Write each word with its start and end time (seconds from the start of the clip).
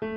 Hey, 0.00 0.08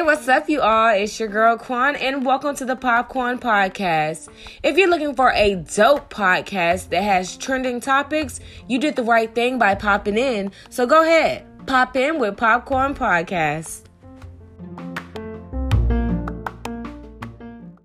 what's 0.00 0.26
up, 0.28 0.48
you 0.48 0.62
all? 0.62 0.94
It's 0.94 1.20
your 1.20 1.28
girl 1.28 1.58
Quan, 1.58 1.94
and 1.96 2.24
welcome 2.24 2.56
to 2.56 2.64
the 2.64 2.74
Popcorn 2.74 3.38
Podcast. 3.38 4.30
If 4.62 4.78
you're 4.78 4.88
looking 4.88 5.14
for 5.14 5.30
a 5.32 5.56
dope 5.56 6.08
podcast 6.08 6.88
that 6.88 7.02
has 7.02 7.36
trending 7.36 7.80
topics, 7.80 8.40
you 8.66 8.78
did 8.78 8.96
the 8.96 9.02
right 9.02 9.34
thing 9.34 9.58
by 9.58 9.74
popping 9.74 10.16
in. 10.16 10.52
So 10.70 10.86
go 10.86 11.02
ahead, 11.02 11.44
pop 11.66 11.94
in 11.94 12.18
with 12.18 12.38
Popcorn 12.38 12.94
Podcast. 12.94 13.82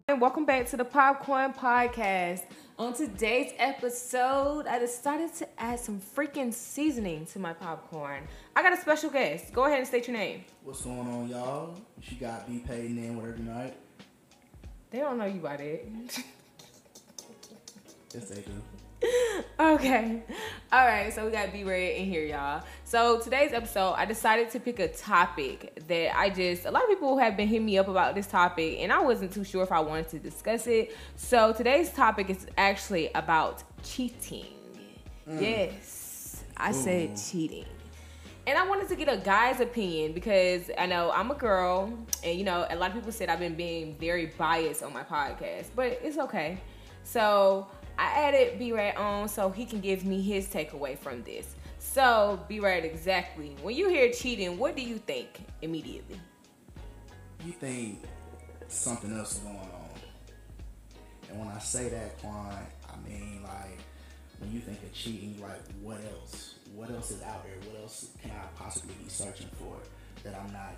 And 0.08 0.22
welcome 0.22 0.46
back 0.46 0.68
to 0.70 0.78
the 0.78 0.86
Popcorn 0.86 1.52
Podcast. 1.52 2.44
On 2.84 2.94
today's 2.94 3.54
episode, 3.60 4.68
I 4.68 4.78
decided 4.78 5.34
to 5.36 5.48
add 5.58 5.80
some 5.80 6.02
freaking 6.02 6.54
seasoning 6.54 7.26
to 7.28 7.40
my 7.40 7.54
popcorn. 7.54 8.28
I 8.58 8.62
got 8.62 8.74
a 8.74 8.82
special 8.82 9.10
guest. 9.10 9.54
Go 9.54 9.64
ahead 9.64 9.78
and 9.78 9.88
state 9.88 10.10
your 10.10 10.18
name. 10.18 10.44
What's 10.66 10.82
going 10.82 11.00
on, 11.00 11.30
y'all? 11.30 11.78
She 12.02 12.16
got 12.16 12.46
B 12.46 12.62
Payton 12.68 13.16
with 13.16 13.26
her 13.26 13.32
tonight. 13.32 13.78
They 14.92 15.00
don't 15.00 15.18
know 15.18 15.24
you 15.24 15.40
by 15.40 15.56
that. 15.56 16.24
Yes, 18.14 18.30
they 18.30 18.42
do. 18.42 18.52
Okay. 19.60 20.24
All 20.72 20.86
right. 20.86 21.14
So 21.14 21.26
we 21.26 21.32
got 21.32 21.52
B 21.52 21.64
Red 21.64 21.98
in 21.98 22.06
here, 22.06 22.26
y'all. 22.26 22.64
So 22.84 23.20
today's 23.20 23.54
episode, 23.54 23.94
I 23.94 24.06
decided 24.06 24.50
to 24.52 24.60
pick 24.60 24.80
a 24.80 24.88
topic 24.88 25.82
that 25.88 26.18
I 26.18 26.30
just, 26.30 26.66
a 26.66 26.72
lot 26.72 26.84
of 26.84 26.90
people 26.90 27.18
have 27.18 27.36
been 27.36 27.48
hitting 27.48 27.66
me 27.66 27.78
up 27.78 27.88
about 27.88 28.16
this 28.16 28.28
topic, 28.28 28.78
and 28.80 28.92
I 28.92 29.02
wasn't 29.02 29.34
too 29.34 29.44
sure 29.44 29.64
if 29.64 29.72
I 29.72 29.80
wanted 29.80 30.10
to 30.10 30.20
discuss 30.20 30.68
it. 30.68 30.96
So 31.16 31.54
today's 31.54 31.92
topic 31.92 32.30
is 32.30 32.48
actually 32.58 33.10
about 33.14 33.64
cheating. 33.84 34.46
Mm. 35.28 35.42
Yes. 35.42 36.44
I 36.58 36.72
said 36.72 37.18
cheating. 37.18 37.66
And 38.46 38.58
I 38.58 38.68
wanted 38.68 38.90
to 38.90 38.96
get 38.96 39.08
a 39.08 39.18
guy's 39.18 39.62
opinion 39.62 40.12
because 40.12 40.70
I 40.78 40.86
know 40.86 41.12
I'm 41.12 41.32
a 41.32 41.36
girl, 41.36 41.94
and 42.24 42.38
you 42.38 42.44
know, 42.44 42.68
a 42.70 42.76
lot 42.76 42.90
of 42.90 42.96
people 42.96 43.12
said 43.12 43.30
I've 43.30 43.40
been 43.40 43.56
being 43.56 43.96
very 43.96 44.28
biased 44.38 44.84
on 44.84 44.94
my 44.94 45.04
podcast, 45.04 45.68
but 45.76 46.00
it's 46.04 46.18
okay. 46.18 46.60
So 47.04 47.68
I 47.98 48.28
added 48.28 48.60
B 48.60 48.72
Ray 48.72 48.94
on 48.94 49.28
so 49.28 49.50
he 49.50 49.66
can 49.66 49.80
give 49.80 50.06
me 50.06 50.22
his 50.22 50.48
takeaway 50.48 50.98
from 50.98 51.24
this. 51.24 51.56
So, 51.80 52.40
B 52.48 52.60
Ray, 52.60 52.82
exactly. 52.82 53.56
When 53.62 53.76
you 53.76 53.90
hear 53.90 54.12
cheating, 54.12 54.58
what 54.58 54.76
do 54.76 54.82
you 54.82 54.98
think 54.98 55.30
immediately? 55.62 56.20
You 57.46 57.52
think 57.52 58.04
something 58.68 59.16
else 59.18 59.34
is 59.34 59.40
going 59.40 59.58
on. 59.58 59.90
And 61.30 61.40
when 61.40 61.48
I 61.50 61.60
say 61.60 61.90
that, 61.90 62.20
Quan, 62.20 62.56
I 62.90 63.10
mean 63.10 63.42
like 63.44 63.80
when 64.40 64.52
you 64.52 64.60
think 64.60 64.82
of 64.84 64.94
cheating, 64.94 65.40
like 65.42 65.62
what 65.82 66.00
else? 66.14 66.56
What 66.76 66.90
else 66.90 67.12
is 67.12 67.22
out 67.24 67.44
there? 67.44 67.56
What 67.72 67.82
else 67.82 68.10
can 68.22 68.32
I 68.32 68.46
possibly 68.56 68.96
be 69.04 69.10
searching 69.10 69.50
for 69.60 69.78
that 70.24 70.36
I'm 70.36 70.52
not 70.52 70.74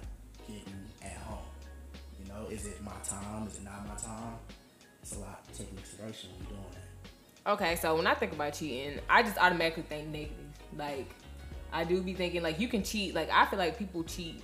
getting 0.47 0.85
at 1.03 1.17
home? 1.17 1.45
You 2.19 2.31
know, 2.31 2.47
is 2.49 2.65
it 2.65 2.81
my 2.83 2.91
time? 3.03 3.47
Is 3.47 3.57
it 3.57 3.63
not 3.63 3.87
my 3.87 3.95
time? 3.95 4.35
It's 5.01 5.15
a 5.15 5.19
lot 5.19 5.45
to 5.47 5.57
take 5.57 5.69
into 5.69 5.81
consideration 5.81 6.29
when 6.31 6.39
you're 6.39 6.57
doing 6.57 6.71
that. 6.73 6.84
Okay, 7.47 7.75
so 7.75 7.95
when 7.95 8.07
I 8.07 8.15
think 8.15 8.33
about 8.33 8.53
cheating, 8.53 8.99
I 9.07 9.21
just 9.21 9.37
automatically 9.37 9.83
think 9.83 10.07
negative. 10.07 10.35
Like, 10.75 11.07
I 11.71 11.83
do 11.83 12.01
be 12.01 12.13
thinking 12.13 12.41
like 12.41 12.59
you 12.59 12.67
can 12.67 12.81
cheat. 12.81 13.13
Like, 13.13 13.29
I 13.31 13.45
feel 13.45 13.59
like 13.59 13.77
people 13.77 14.03
cheat, 14.03 14.41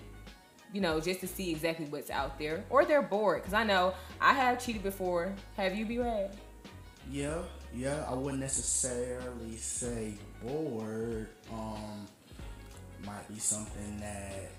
you 0.72 0.82
know, 0.82 1.00
just 1.00 1.20
to 1.22 1.28
see 1.28 1.50
exactly 1.50 1.88
what's 1.88 2.12
out 2.12 2.38
there, 2.38 2.64
or 2.70 2.86
they're 2.86 3.02
bored. 3.02 3.44
Cause 3.44 3.54
I 3.54 3.64
know 3.64 3.96
I 4.20 4.34
have 4.34 4.64
cheated 4.64 4.84
before. 4.84 5.34
Have 5.58 5.76
you, 5.76 5.86
B 5.86 5.98
Ray? 5.98 6.30
Yeah, 7.12 7.40
yeah, 7.76 8.06
I 8.08 8.14
wouldn't 8.14 8.40
necessarily 8.40 9.58
say 9.58 10.14
bored. 10.44 11.30
Um, 11.52 12.06
might 13.06 13.28
be 13.28 13.40
something 13.40 14.00
that 14.00 14.52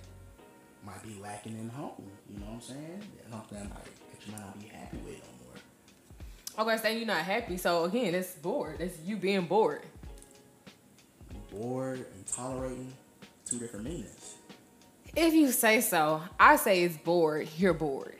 might 0.85 1.03
be 1.05 1.17
lacking 1.23 1.59
in 1.59 1.69
home. 1.69 2.11
You 2.29 2.41
know 2.41 2.47
what 2.47 2.55
I'm 2.55 2.61
saying? 2.61 3.03
Something 3.31 3.59
that, 3.69 3.87
you 4.27 4.33
might 4.33 4.41
not 4.41 4.61
be 4.61 4.67
happy 4.67 4.97
with. 5.07 5.32
Okay, 6.59 6.77
saying 6.79 6.99
you're 6.99 7.07
not 7.07 7.23
happy. 7.23 7.57
So 7.57 7.85
again, 7.85 8.13
that's 8.13 8.33
bored. 8.35 8.79
That's 8.79 8.99
you 9.05 9.17
being 9.17 9.47
bored. 9.47 9.83
Bored 11.51 12.07
and 12.15 12.27
tolerating 12.27 12.93
two 13.45 13.59
different 13.59 13.85
meanings. 13.85 14.35
If 15.15 15.35
you 15.35 15.51
say 15.53 15.81
so, 15.81 16.23
I 16.41 16.57
say 16.57 16.83
it's 16.85 16.97
bored. 16.97 17.49
You're 17.59 17.75
bored. 17.75 18.17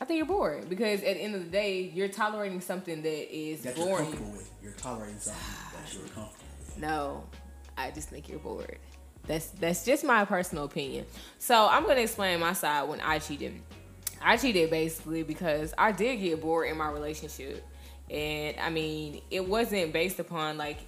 I 0.00 0.04
think 0.04 0.18
you're 0.18 0.26
bored 0.26 0.68
because 0.68 1.00
at 1.00 1.14
the 1.16 1.20
end 1.22 1.34
of 1.34 1.44
the 1.44 1.50
day, 1.50 1.90
you're 1.94 2.08
tolerating 2.08 2.60
something 2.60 3.02
that 3.02 3.34
is 3.34 3.62
That 3.62 3.76
you're 3.76 3.86
boring. 3.86 4.04
comfortable 4.06 4.32
with. 4.32 4.50
You're 4.62 4.72
tolerating 4.72 5.18
something 5.18 5.42
that 5.82 5.92
you're 5.94 6.02
comfortable 6.08 6.44
with. 6.58 6.78
No, 6.78 7.24
I 7.78 7.90
just 7.90 8.08
think 8.10 8.28
you're 8.28 8.38
bored. 8.38 8.78
That's 9.26 9.46
that's 9.48 9.84
just 9.84 10.04
my 10.04 10.24
personal 10.24 10.64
opinion. 10.64 11.06
So 11.38 11.66
I'm 11.68 11.84
gonna 11.86 12.00
explain 12.00 12.38
my 12.40 12.52
side 12.52 12.88
when 12.88 13.00
I 13.00 13.18
cheated. 13.18 13.54
I 14.20 14.36
cheated 14.36 14.70
basically 14.70 15.22
because 15.22 15.72
I 15.76 15.92
did 15.92 16.16
get 16.18 16.40
bored 16.40 16.68
in 16.68 16.76
my 16.76 16.90
relationship, 16.90 17.64
and 18.10 18.56
I 18.60 18.70
mean 18.70 19.22
it 19.30 19.46
wasn't 19.46 19.92
based 19.92 20.18
upon 20.18 20.56
like 20.56 20.78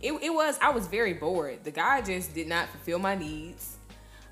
it. 0.00 0.12
It 0.12 0.30
was 0.30 0.58
I 0.60 0.70
was 0.70 0.86
very 0.86 1.14
bored. 1.14 1.64
The 1.64 1.70
guy 1.70 2.02
just 2.02 2.34
did 2.34 2.48
not 2.48 2.68
fulfill 2.68 2.98
my 2.98 3.14
needs. 3.14 3.76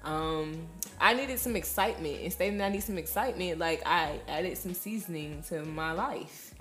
Um, 0.04 0.66
I 1.00 1.14
needed 1.14 1.38
some 1.38 1.56
excitement. 1.56 2.20
Instead 2.20 2.54
of 2.54 2.60
I 2.60 2.68
need 2.68 2.82
some 2.82 2.98
excitement, 2.98 3.58
like 3.58 3.82
I 3.86 4.20
added 4.28 4.56
some 4.58 4.74
seasoning 4.74 5.42
to 5.48 5.64
my 5.64 5.92
life. 5.92 6.54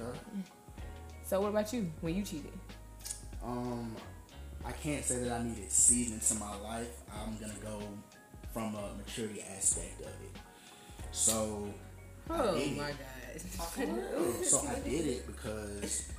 Okay. 0.00 0.18
So 1.24 1.40
what 1.40 1.48
about 1.48 1.72
you 1.72 1.90
when 2.00 2.14
you 2.14 2.22
cheated? 2.22 2.52
Um, 3.42 3.94
I 4.64 4.72
can't 4.72 5.04
say 5.04 5.18
that 5.24 5.40
I 5.40 5.42
needed 5.42 5.70
seasoning 5.70 6.20
to 6.20 6.34
my 6.36 6.56
life. 6.56 7.02
I'm 7.12 7.36
gonna 7.38 7.58
go 7.62 7.82
from 8.52 8.74
a 8.76 8.94
maturity 8.96 9.42
aspect 9.42 10.00
of 10.00 10.06
it. 10.06 10.38
So, 11.10 11.68
Oh 12.30 12.54
my 12.54 12.88
god. 12.88 12.96
So 13.40 14.66
I 14.68 14.78
did 14.80 15.06
it 15.06 15.26
because 15.26 16.12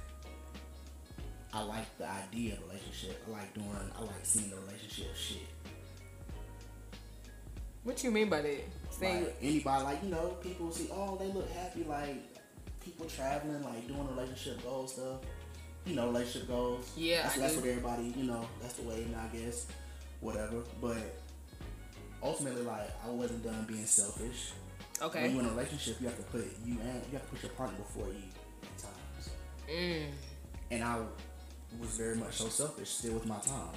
I 1.54 1.64
like 1.64 1.98
the 1.98 2.10
idea 2.10 2.54
of 2.54 2.60
a 2.60 2.68
relationship. 2.68 3.24
I 3.28 3.32
like 3.32 3.54
doing. 3.54 3.70
I 3.98 4.02
like 4.02 4.24
seeing 4.24 4.50
the 4.50 4.58
relationship 4.58 5.16
shit. 5.16 5.48
What 7.84 8.04
you 8.04 8.12
mean 8.12 8.30
by 8.30 8.42
that? 8.42 8.64
Saying 8.90 9.24
Like 9.26 9.36
anybody, 9.42 9.84
like 9.84 10.04
you 10.04 10.10
know, 10.10 10.30
people 10.42 10.72
see, 10.72 10.90
oh, 10.92 11.18
they 11.18 11.28
look 11.28 11.50
happy. 11.52 11.84
Like 11.84 12.16
people 12.84 13.06
traveling, 13.06 13.64
like 13.64 13.88
doing 13.88 14.08
relationship 14.10 14.64
goals 14.64 14.94
stuff. 14.94 15.20
You 15.86 15.96
know, 15.96 16.08
relationship 16.08 16.48
goals. 16.50 16.92
Yeah, 16.98 17.24
that's, 17.24 17.38
I 17.38 17.42
that's 17.42 17.56
what 17.56 17.66
everybody. 17.66 18.14
You 18.18 18.24
know, 18.24 18.46
that's 18.62 18.74
the 18.74 18.84
way, 18.90 19.04
and 19.04 19.16
I 19.16 19.28
guess 19.28 19.68
whatever. 20.20 20.64
But 20.82 20.98
ultimately, 22.22 22.64
like 22.64 22.90
I 23.06 23.10
wasn't 23.10 23.44
done 23.44 23.66
being 23.68 23.86
selfish. 23.86 24.52
When 25.00 25.10
okay. 25.10 25.30
you're 25.30 25.42
in 25.42 25.46
a 25.46 25.50
relationship, 25.50 25.98
you 26.00 26.08
have 26.08 26.18
to 26.18 26.24
put 26.24 26.42
you 26.66 26.78
and 26.80 27.02
you 27.12 27.14
have 27.14 27.24
to 27.24 27.28
put 27.28 27.44
your 27.44 27.52
partner 27.52 27.78
before 27.78 28.08
you 28.08 28.24
at 28.64 28.78
times. 28.78 29.30
Mm. 29.70 30.06
And 30.72 30.84
I 30.84 31.00
was 31.80 31.90
very 31.98 32.16
much 32.16 32.34
so 32.34 32.48
selfish 32.48 32.90
still 32.90 33.14
with 33.14 33.26
my 33.26 33.40
time. 33.40 33.76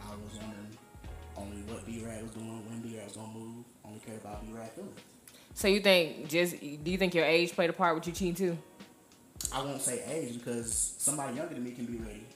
I 0.00 0.10
was 0.10 0.34
wondering 0.40 0.76
only 1.36 1.62
what 1.72 1.86
B 1.86 2.02
Rad 2.04 2.22
was 2.22 2.32
doing, 2.32 2.68
when 2.68 2.80
B 2.80 2.96
Rad 2.96 3.06
was 3.06 3.16
gonna 3.16 3.32
move, 3.32 3.64
only 3.84 4.00
cared 4.00 4.20
about 4.20 4.44
B 4.44 4.52
Rad 4.52 4.70
feelings. 4.72 5.00
So 5.54 5.68
you 5.68 5.80
think 5.80 6.28
just 6.28 6.60
do 6.60 6.90
you 6.90 6.98
think 6.98 7.14
your 7.14 7.24
age 7.24 7.52
played 7.52 7.70
a 7.70 7.72
part 7.72 7.94
with 7.94 8.06
you 8.06 8.12
cheating 8.12 8.34
too? 8.34 8.58
I 9.52 9.62
won't 9.62 9.80
say 9.80 10.02
age 10.04 10.34
because 10.34 10.94
somebody 10.98 11.36
younger 11.36 11.54
than 11.54 11.64
me 11.64 11.72
can 11.72 11.86
be 11.86 11.98
ready. 11.98 12.26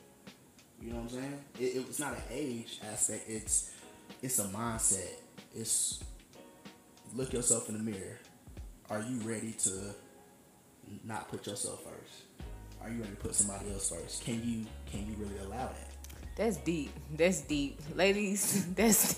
You 0.81 0.91
know 0.91 0.97
what 0.97 1.05
I'm 1.05 1.09
saying? 1.11 1.45
It, 1.59 1.85
it's 1.89 1.99
not 1.99 2.13
an 2.13 2.23
age 2.31 2.81
aspect. 2.91 3.25
It's 3.29 3.73
it's 4.23 4.39
a 4.39 4.45
mindset. 4.45 5.15
It's 5.55 6.01
look 7.15 7.33
yourself 7.33 7.69
in 7.69 7.79
the 7.79 7.85
mirror. 7.85 8.19
Are 8.91 9.03
you 9.03 9.19
ready 9.19 9.53
to 9.53 9.95
not 11.05 11.29
put 11.29 11.47
yourself 11.47 11.85
first? 11.85 12.23
Are 12.81 12.89
you 12.89 13.01
ready 13.01 13.11
to 13.11 13.17
put 13.17 13.35
somebody 13.35 13.71
else 13.73 13.91
first? 13.91 14.25
Can 14.25 14.43
you 14.45 14.67
can 14.91 15.07
you 15.07 15.15
really 15.19 15.39
allow 15.39 15.67
that? 15.67 15.89
That's 16.37 16.57
deep. 16.59 16.93
That's 17.17 17.41
deep, 17.41 17.81
ladies. 17.97 18.65
That's 18.77 19.17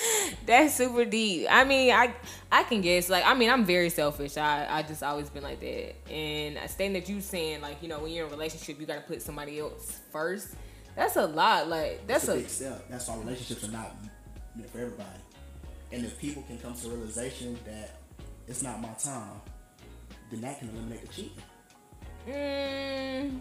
that's 0.46 0.74
super 0.74 1.04
deep. 1.04 1.46
I 1.50 1.62
mean, 1.64 1.92
I 1.92 2.14
I 2.50 2.62
can 2.62 2.80
guess. 2.80 3.10
Like, 3.10 3.24
I 3.26 3.34
mean, 3.34 3.50
I'm 3.50 3.66
very 3.66 3.90
selfish. 3.90 4.38
I 4.38 4.66
I 4.70 4.82
just 4.82 5.02
always 5.02 5.28
been 5.28 5.42
like 5.42 5.60
that. 5.60 6.10
And 6.10 6.58
I 6.58 6.66
stand 6.66 6.96
that 6.96 7.06
you 7.08 7.20
saying 7.20 7.60
like, 7.60 7.82
you 7.82 7.88
know, 7.88 7.98
when 7.98 8.12
you're 8.12 8.26
in 8.26 8.32
a 8.32 8.34
relationship, 8.34 8.80
you 8.80 8.86
got 8.86 8.94
to 8.94 9.02
put 9.02 9.20
somebody 9.20 9.60
else 9.60 10.00
first. 10.10 10.54
That's 10.96 11.16
a 11.16 11.26
lot. 11.26 11.68
Like, 11.68 12.06
that's 12.06 12.24
It's 12.24 12.28
a 12.28 12.32
a 12.32 12.36
big 12.36 12.48
step. 12.48 12.88
That's 12.88 13.08
why 13.08 13.18
relationships 13.18 13.64
are 13.68 13.72
not 13.72 13.96
meant 14.56 14.70
for 14.70 14.78
everybody. 14.78 15.23
And 15.94 16.04
if 16.04 16.18
people 16.18 16.42
can 16.42 16.58
come 16.58 16.74
to 16.74 16.88
realization 16.88 17.56
that 17.66 18.00
it's 18.48 18.62
not 18.62 18.80
my 18.80 18.88
time, 18.98 19.40
then 20.30 20.40
that 20.40 20.58
can 20.58 20.68
eliminate 20.70 21.02
the 21.02 21.08
cheating. 21.08 21.42
Mm, 22.28 23.38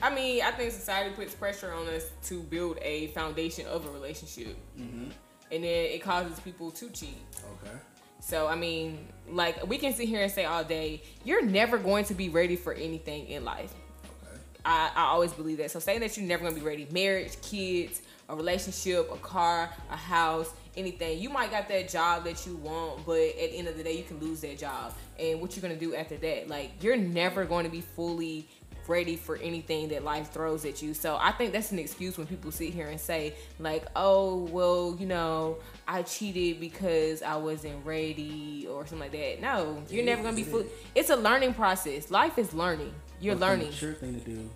I 0.00 0.14
mean, 0.14 0.42
I 0.42 0.50
think 0.52 0.72
society 0.72 1.14
puts 1.14 1.34
pressure 1.34 1.72
on 1.72 1.86
us 1.88 2.06
to 2.24 2.40
build 2.42 2.78
a 2.80 3.08
foundation 3.08 3.66
of 3.66 3.86
a 3.86 3.90
relationship, 3.90 4.56
Mm-hmm. 4.78 5.10
and 5.52 5.64
then 5.64 5.84
it 5.86 6.02
causes 6.02 6.40
people 6.40 6.70
to 6.70 6.88
cheat. 6.90 7.18
Okay. 7.62 7.76
So 8.20 8.46
I 8.46 8.54
mean, 8.54 9.06
like 9.28 9.66
we 9.66 9.76
can 9.76 9.92
sit 9.92 10.08
here 10.08 10.22
and 10.22 10.32
say 10.32 10.44
all 10.46 10.64
day, 10.64 11.02
you're 11.24 11.44
never 11.44 11.76
going 11.76 12.04
to 12.06 12.14
be 12.14 12.28
ready 12.30 12.56
for 12.56 12.72
anything 12.72 13.26
in 13.26 13.44
life. 13.44 13.74
Okay. 14.22 14.40
I, 14.64 14.90
I 14.96 15.02
always 15.08 15.32
believe 15.32 15.58
that. 15.58 15.70
So 15.70 15.80
saying 15.80 16.00
that 16.00 16.16
you're 16.16 16.26
never 16.26 16.44
gonna 16.44 16.54
be 16.54 16.62
ready, 16.62 16.86
marriage, 16.90 17.40
kids, 17.42 18.00
a 18.30 18.36
relationship, 18.36 19.10
a 19.12 19.16
car, 19.16 19.70
a 19.90 19.96
house, 19.96 20.50
anything. 20.76 21.18
You 21.18 21.30
might 21.30 21.50
got 21.50 21.68
that 21.68 21.88
job 21.88 22.24
that 22.24 22.46
you 22.46 22.56
want, 22.56 23.04
but 23.04 23.18
at 23.20 23.50
the 23.50 23.56
end 23.56 23.68
of 23.68 23.76
the 23.76 23.82
day, 23.82 23.96
you 23.96 24.04
can 24.04 24.18
lose 24.20 24.40
that 24.42 24.58
job. 24.58 24.94
And 25.18 25.40
what 25.40 25.54
you're 25.56 25.62
gonna 25.62 25.76
do 25.76 25.94
after 25.94 26.16
that? 26.16 26.48
Like 26.48 26.70
you're 26.82 26.96
never 26.96 27.44
going 27.44 27.64
to 27.64 27.70
be 27.70 27.80
fully 27.80 28.48
ready 28.88 29.14
for 29.14 29.36
anything 29.36 29.88
that 29.88 30.02
life 30.02 30.32
throws 30.32 30.64
at 30.64 30.82
you. 30.82 30.94
So 30.94 31.16
I 31.20 31.30
think 31.32 31.52
that's 31.52 31.70
an 31.70 31.78
excuse 31.78 32.18
when 32.18 32.26
people 32.26 32.50
sit 32.50 32.72
here 32.72 32.88
and 32.88 33.00
say 33.00 33.34
like, 33.60 33.84
"Oh, 33.94 34.44
well, 34.50 34.96
you 34.98 35.06
know, 35.06 35.58
I 35.86 36.02
cheated 36.02 36.58
because 36.60 37.22
I 37.22 37.36
wasn't 37.36 37.84
ready 37.84 38.66
or 38.68 38.86
something 38.86 39.10
like 39.10 39.12
that." 39.12 39.40
No, 39.40 39.82
you're 39.90 40.04
never 40.04 40.22
gonna 40.22 40.34
be 40.36 40.44
full. 40.44 40.64
It's 40.94 41.10
a 41.10 41.16
learning 41.16 41.54
process. 41.54 42.10
Life 42.10 42.38
is 42.38 42.52
learning. 42.54 42.92
You're 43.20 43.34
But 43.34 43.40
the 43.40 43.46
learning. 43.46 43.68
mature 43.70 43.92
thing 43.92 44.18
to 44.18 44.24
do 44.28 44.50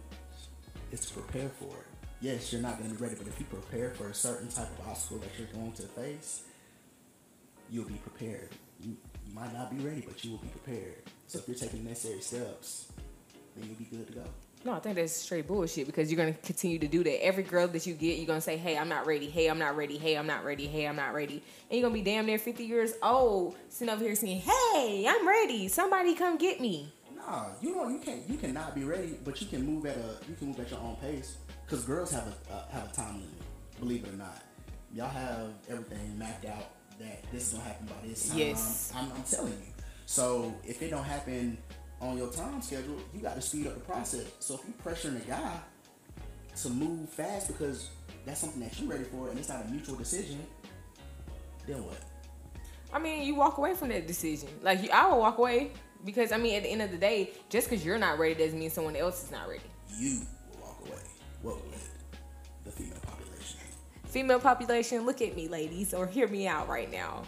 is 0.90 1.06
to 1.06 1.14
prepare 1.20 1.50
for 1.50 1.66
it. 1.66 1.83
Yes, 2.24 2.54
you're 2.54 2.62
not 2.62 2.78
going 2.78 2.88
to 2.88 2.96
be 2.96 3.02
ready, 3.02 3.16
but 3.16 3.26
if 3.26 3.38
you 3.38 3.44
prepare 3.44 3.90
for 3.90 4.08
a 4.08 4.14
certain 4.14 4.48
type 4.48 4.70
of 4.78 4.88
obstacle 4.88 5.18
that 5.18 5.28
you're 5.38 5.46
going 5.48 5.72
to 5.72 5.82
face, 5.82 6.44
you'll 7.68 7.84
be 7.84 7.96
prepared. 7.96 8.48
You, 8.80 8.96
you 9.28 9.34
might 9.34 9.52
not 9.52 9.70
be 9.70 9.84
ready, 9.84 10.00
but 10.00 10.24
you 10.24 10.30
will 10.30 10.38
be 10.38 10.48
prepared. 10.48 11.02
So 11.26 11.40
if 11.40 11.46
you're 11.46 11.54
taking 11.54 11.84
necessary 11.84 12.22
steps, 12.22 12.90
then 13.54 13.66
you'll 13.68 13.76
be 13.76 13.84
good 13.94 14.06
to 14.06 14.12
go. 14.14 14.24
No, 14.64 14.72
I 14.72 14.78
think 14.80 14.96
that's 14.96 15.12
straight 15.12 15.46
bullshit 15.46 15.84
because 15.84 16.10
you're 16.10 16.16
gonna 16.16 16.32
continue 16.32 16.78
to 16.78 16.88
do 16.88 17.04
that. 17.04 17.22
Every 17.22 17.42
girl 17.42 17.68
that 17.68 17.86
you 17.86 17.92
get, 17.92 18.16
you're 18.16 18.26
gonna 18.26 18.40
say, 18.40 18.56
"Hey, 18.56 18.78
I'm 18.78 18.88
not 18.88 19.06
ready. 19.06 19.28
Hey, 19.28 19.48
I'm 19.48 19.58
not 19.58 19.76
ready. 19.76 19.98
Hey, 19.98 20.16
I'm 20.16 20.26
not 20.26 20.46
ready. 20.46 20.66
Hey, 20.66 20.86
I'm 20.86 20.96
not 20.96 21.12
ready." 21.12 21.42
And 21.68 21.78
you're 21.78 21.82
gonna 21.82 21.92
be 21.92 22.02
damn 22.02 22.24
near 22.24 22.38
50 22.38 22.64
years 22.64 22.94
old, 23.02 23.54
sitting 23.68 23.92
over 23.92 24.02
here 24.02 24.14
saying, 24.14 24.40
"Hey, 24.40 25.04
I'm 25.06 25.28
ready. 25.28 25.68
Somebody 25.68 26.14
come 26.14 26.38
get 26.38 26.62
me." 26.62 26.90
Nah, 27.14 27.48
you 27.60 27.74
don't. 27.74 27.92
You 27.92 27.98
can't. 27.98 28.26
You 28.26 28.38
cannot 28.38 28.74
be 28.74 28.84
ready, 28.84 29.18
but 29.22 29.38
you 29.42 29.46
can 29.46 29.66
move 29.66 29.84
at 29.84 29.98
a. 29.98 30.16
You 30.26 30.34
can 30.38 30.48
move 30.48 30.60
at 30.60 30.70
your 30.70 30.80
own 30.80 30.96
pace. 30.96 31.36
Cause 31.66 31.84
girls 31.84 32.12
have 32.12 32.26
a 32.26 32.54
uh, 32.54 32.68
have 32.68 32.90
a 32.90 32.94
time 32.94 33.14
limit. 33.14 33.30
Believe 33.80 34.04
it 34.04 34.12
or 34.12 34.16
not, 34.16 34.42
y'all 34.94 35.08
have 35.08 35.50
everything 35.68 36.18
mapped 36.18 36.44
out 36.44 36.70
that 36.98 37.24
this 37.32 37.48
is 37.48 37.54
gonna 37.54 37.64
happen 37.64 37.86
by 37.86 38.06
this 38.06 38.28
time. 38.28 38.38
Yes. 38.38 38.92
I'm, 38.94 39.10
I'm 39.12 39.22
telling 39.22 39.52
you. 39.52 39.84
So 40.06 40.54
if 40.64 40.82
it 40.82 40.90
don't 40.90 41.04
happen 41.04 41.58
on 42.00 42.18
your 42.18 42.30
time 42.30 42.60
schedule, 42.60 42.98
you 43.14 43.20
got 43.20 43.34
to 43.36 43.40
speed 43.40 43.66
up 43.66 43.74
the 43.74 43.80
process. 43.80 44.26
So 44.40 44.54
if 44.54 44.60
you're 44.66 44.94
pressuring 44.94 45.24
a 45.24 45.28
guy 45.28 45.58
to 46.62 46.68
move 46.68 47.08
fast 47.08 47.48
because 47.48 47.90
that's 48.24 48.40
something 48.40 48.60
that 48.60 48.78
you're 48.78 48.90
ready 48.90 49.04
for 49.04 49.30
and 49.30 49.38
it's 49.38 49.48
not 49.48 49.64
a 49.64 49.68
mutual 49.68 49.96
decision, 49.96 50.38
then 51.66 51.82
what? 51.84 51.98
I 52.92 52.98
mean, 52.98 53.26
you 53.26 53.34
walk 53.34 53.58
away 53.58 53.74
from 53.74 53.88
that 53.88 54.06
decision. 54.06 54.48
Like 54.62 54.82
you, 54.82 54.90
I 54.92 55.06
will 55.08 55.18
walk 55.18 55.38
away 55.38 55.72
because 56.04 56.30
I 56.30 56.36
mean, 56.36 56.56
at 56.56 56.62
the 56.62 56.68
end 56.68 56.82
of 56.82 56.90
the 56.90 56.98
day, 56.98 57.32
just 57.48 57.68
because 57.68 57.84
you're 57.84 57.98
not 57.98 58.18
ready 58.18 58.34
doesn't 58.34 58.58
mean 58.58 58.70
someone 58.70 58.96
else 58.96 59.24
is 59.24 59.30
not 59.30 59.48
ready. 59.48 59.62
You 59.98 60.10
will 60.10 60.18
walk 60.18 60.26
away. 60.26 60.33
What 61.44 61.58
the 62.64 62.70
female 62.70 62.98
population? 63.00 63.58
female 64.06 64.40
population, 64.40 65.04
look 65.04 65.20
at 65.20 65.36
me, 65.36 65.46
ladies, 65.46 65.92
or 65.92 66.06
hear 66.06 66.26
me 66.26 66.46
out 66.46 66.68
right 66.68 66.90
now. 66.90 67.24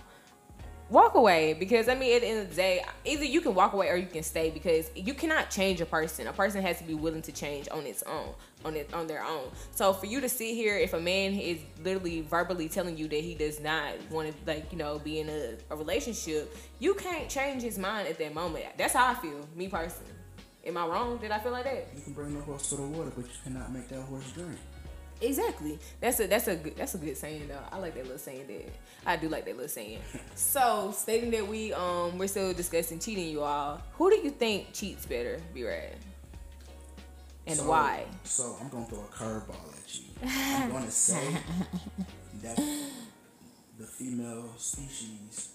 Walk 0.88 1.16
away 1.16 1.52
because 1.52 1.86
I 1.88 1.94
mean, 1.96 2.14
at 2.14 2.22
the 2.22 2.28
end 2.28 2.40
of 2.40 2.48
the 2.48 2.54
day, 2.54 2.82
either 3.04 3.24
you 3.24 3.42
can 3.42 3.54
walk 3.54 3.74
away 3.74 3.90
or 3.90 3.96
you 3.96 4.06
can 4.06 4.22
stay 4.22 4.48
because 4.50 4.90
you 4.94 5.12
cannot 5.12 5.50
change 5.50 5.82
a 5.82 5.84
person. 5.84 6.28
A 6.28 6.32
person 6.32 6.62
has 6.62 6.78
to 6.78 6.84
be 6.84 6.94
willing 6.94 7.20
to 7.22 7.32
change 7.32 7.68
on 7.70 7.84
its 7.84 8.02
own, 8.04 8.32
on 8.64 8.74
it 8.74 8.94
on 8.94 9.06
their 9.06 9.22
own. 9.22 9.50
So 9.72 9.92
for 9.92 10.06
you 10.06 10.22
to 10.22 10.30
sit 10.30 10.54
here, 10.54 10.78
if 10.78 10.94
a 10.94 11.00
man 11.00 11.34
is 11.34 11.58
literally 11.84 12.22
verbally 12.22 12.70
telling 12.70 12.96
you 12.96 13.08
that 13.08 13.20
he 13.20 13.34
does 13.34 13.60
not 13.60 13.92
want 14.10 14.28
to, 14.28 14.34
like 14.50 14.72
you 14.72 14.78
know, 14.78 14.98
be 14.98 15.18
in 15.18 15.28
a, 15.28 15.56
a 15.70 15.76
relationship, 15.76 16.56
you 16.78 16.94
can't 16.94 17.28
change 17.28 17.62
his 17.62 17.78
mind 17.78 18.08
at 18.08 18.16
that 18.18 18.32
moment. 18.32 18.64
That's 18.78 18.94
how 18.94 19.08
I 19.08 19.14
feel, 19.14 19.46
me 19.54 19.68
personally. 19.68 20.15
Am 20.66 20.76
I 20.76 20.86
wrong? 20.86 21.16
Did 21.18 21.30
I 21.30 21.38
feel 21.38 21.52
like 21.52 21.64
that? 21.64 21.88
You 21.94 22.02
can 22.02 22.12
bring 22.12 22.34
the 22.34 22.40
horse 22.40 22.68
to 22.70 22.76
the 22.76 22.82
water, 22.82 23.12
but 23.14 23.24
you 23.24 23.30
cannot 23.44 23.72
make 23.72 23.88
that 23.88 24.00
horse 24.02 24.30
drink. 24.32 24.58
Exactly. 25.20 25.78
That's 26.00 26.20
a 26.20 26.26
that's 26.26 26.48
a 26.48 26.56
good 26.56 26.76
that's 26.76 26.94
a 26.94 26.98
good 26.98 27.16
saying 27.16 27.48
though. 27.48 27.58
I 27.72 27.78
like 27.78 27.94
that 27.94 28.02
little 28.02 28.18
saying 28.18 28.44
there. 28.48 28.66
I 29.06 29.16
do 29.16 29.28
like 29.28 29.44
that 29.46 29.54
little 29.54 29.68
saying. 29.68 30.00
so 30.34 30.92
stating 30.94 31.30
that 31.30 31.46
we 31.46 31.72
um 31.72 32.18
we're 32.18 32.26
still 32.28 32.52
discussing 32.52 32.98
cheating, 32.98 33.28
you 33.30 33.40
all. 33.42 33.80
Who 33.94 34.10
do 34.10 34.16
you 34.16 34.30
think 34.30 34.72
cheats 34.74 35.06
better, 35.06 35.40
B 35.54 35.64
Rad? 35.64 35.96
And 37.46 37.56
So- 37.56 37.68
why? 37.68 38.04
So 38.24 38.56
I'm 38.60 38.68
gonna 38.68 38.84
throw 38.86 38.98
a 38.98 39.06
curveball 39.06 39.78
at 39.78 39.94
you. 39.96 40.04
I'm 40.24 40.70
gonna 40.72 40.90
say 40.90 41.24
that 42.42 42.56
the 43.78 43.86
female 43.86 44.52
species 44.58 45.50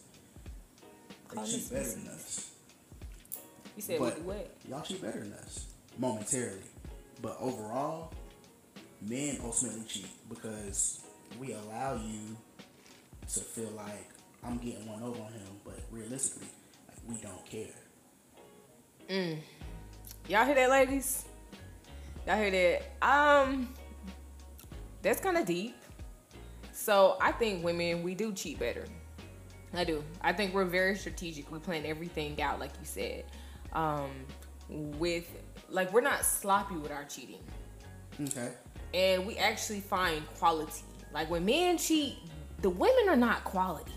they 1.36 1.44
cheat 1.46 1.70
better 1.70 1.90
than 1.92 2.08
us. 2.08 2.51
You 3.76 3.82
said 3.82 4.00
But 4.00 4.22
what? 4.22 4.54
y'all 4.68 4.82
cheat 4.82 5.02
better 5.02 5.20
than 5.20 5.34
us 5.34 5.68
momentarily, 5.98 6.62
but 7.22 7.38
overall, 7.40 8.12
men 9.02 9.38
ultimately 9.44 9.84
cheat 9.88 10.08
because 10.30 11.02
we 11.40 11.54
allow 11.54 11.96
you 11.96 12.36
to 13.34 13.40
feel 13.40 13.72
like 13.72 14.10
I'm 14.44 14.58
getting 14.58 14.88
one 14.88 15.02
over 15.04 15.22
on 15.22 15.32
him, 15.32 15.60
but 15.64 15.80
realistically, 15.92 16.48
like 16.88 16.98
we 17.08 17.22
don't 17.22 17.46
care. 17.46 17.74
Mm. 19.10 19.38
Y'all 20.28 20.46
hear 20.46 20.56
that, 20.56 20.70
ladies? 20.70 21.26
Y'all 22.28 22.38
hear 22.38 22.52
that? 22.52 23.08
Um, 23.08 23.74
that's 25.02 25.20
kind 25.20 25.38
of 25.38 25.46
deep. 25.46 25.76
So 26.72 27.18
I 27.22 27.32
think 27.32 27.64
women 27.64 28.04
we 28.04 28.16
do 28.16 28.34
cheat 28.34 28.60
better. 28.60 28.86
I 29.74 29.84
do. 29.84 30.04
I 30.22 30.34
think 30.34 30.54
we're 30.54 30.66
very 30.66 30.96
strategic. 30.96 31.52
We 31.52 31.60
plan 31.60 31.86
everything 31.86 32.42
out, 32.42 32.60
like 32.60 32.72
you 32.80 32.86
said. 32.86 33.26
Um, 33.74 34.10
with 34.70 35.26
like 35.70 35.92
we're 35.94 36.02
not 36.02 36.26
sloppy 36.26 36.76
with 36.76 36.92
our 36.92 37.04
cheating, 37.06 37.40
Okay. 38.22 38.50
and 38.94 39.26
we 39.26 39.38
actually 39.38 39.80
find 39.82 40.26
quality. 40.36 40.84
Like 41.14 41.30
when 41.30 41.46
men 41.46 41.78
cheat, 41.78 42.18
the 42.62 42.70
women 42.70 43.10
are 43.10 43.16
not 43.16 43.44
quality. 43.44 43.92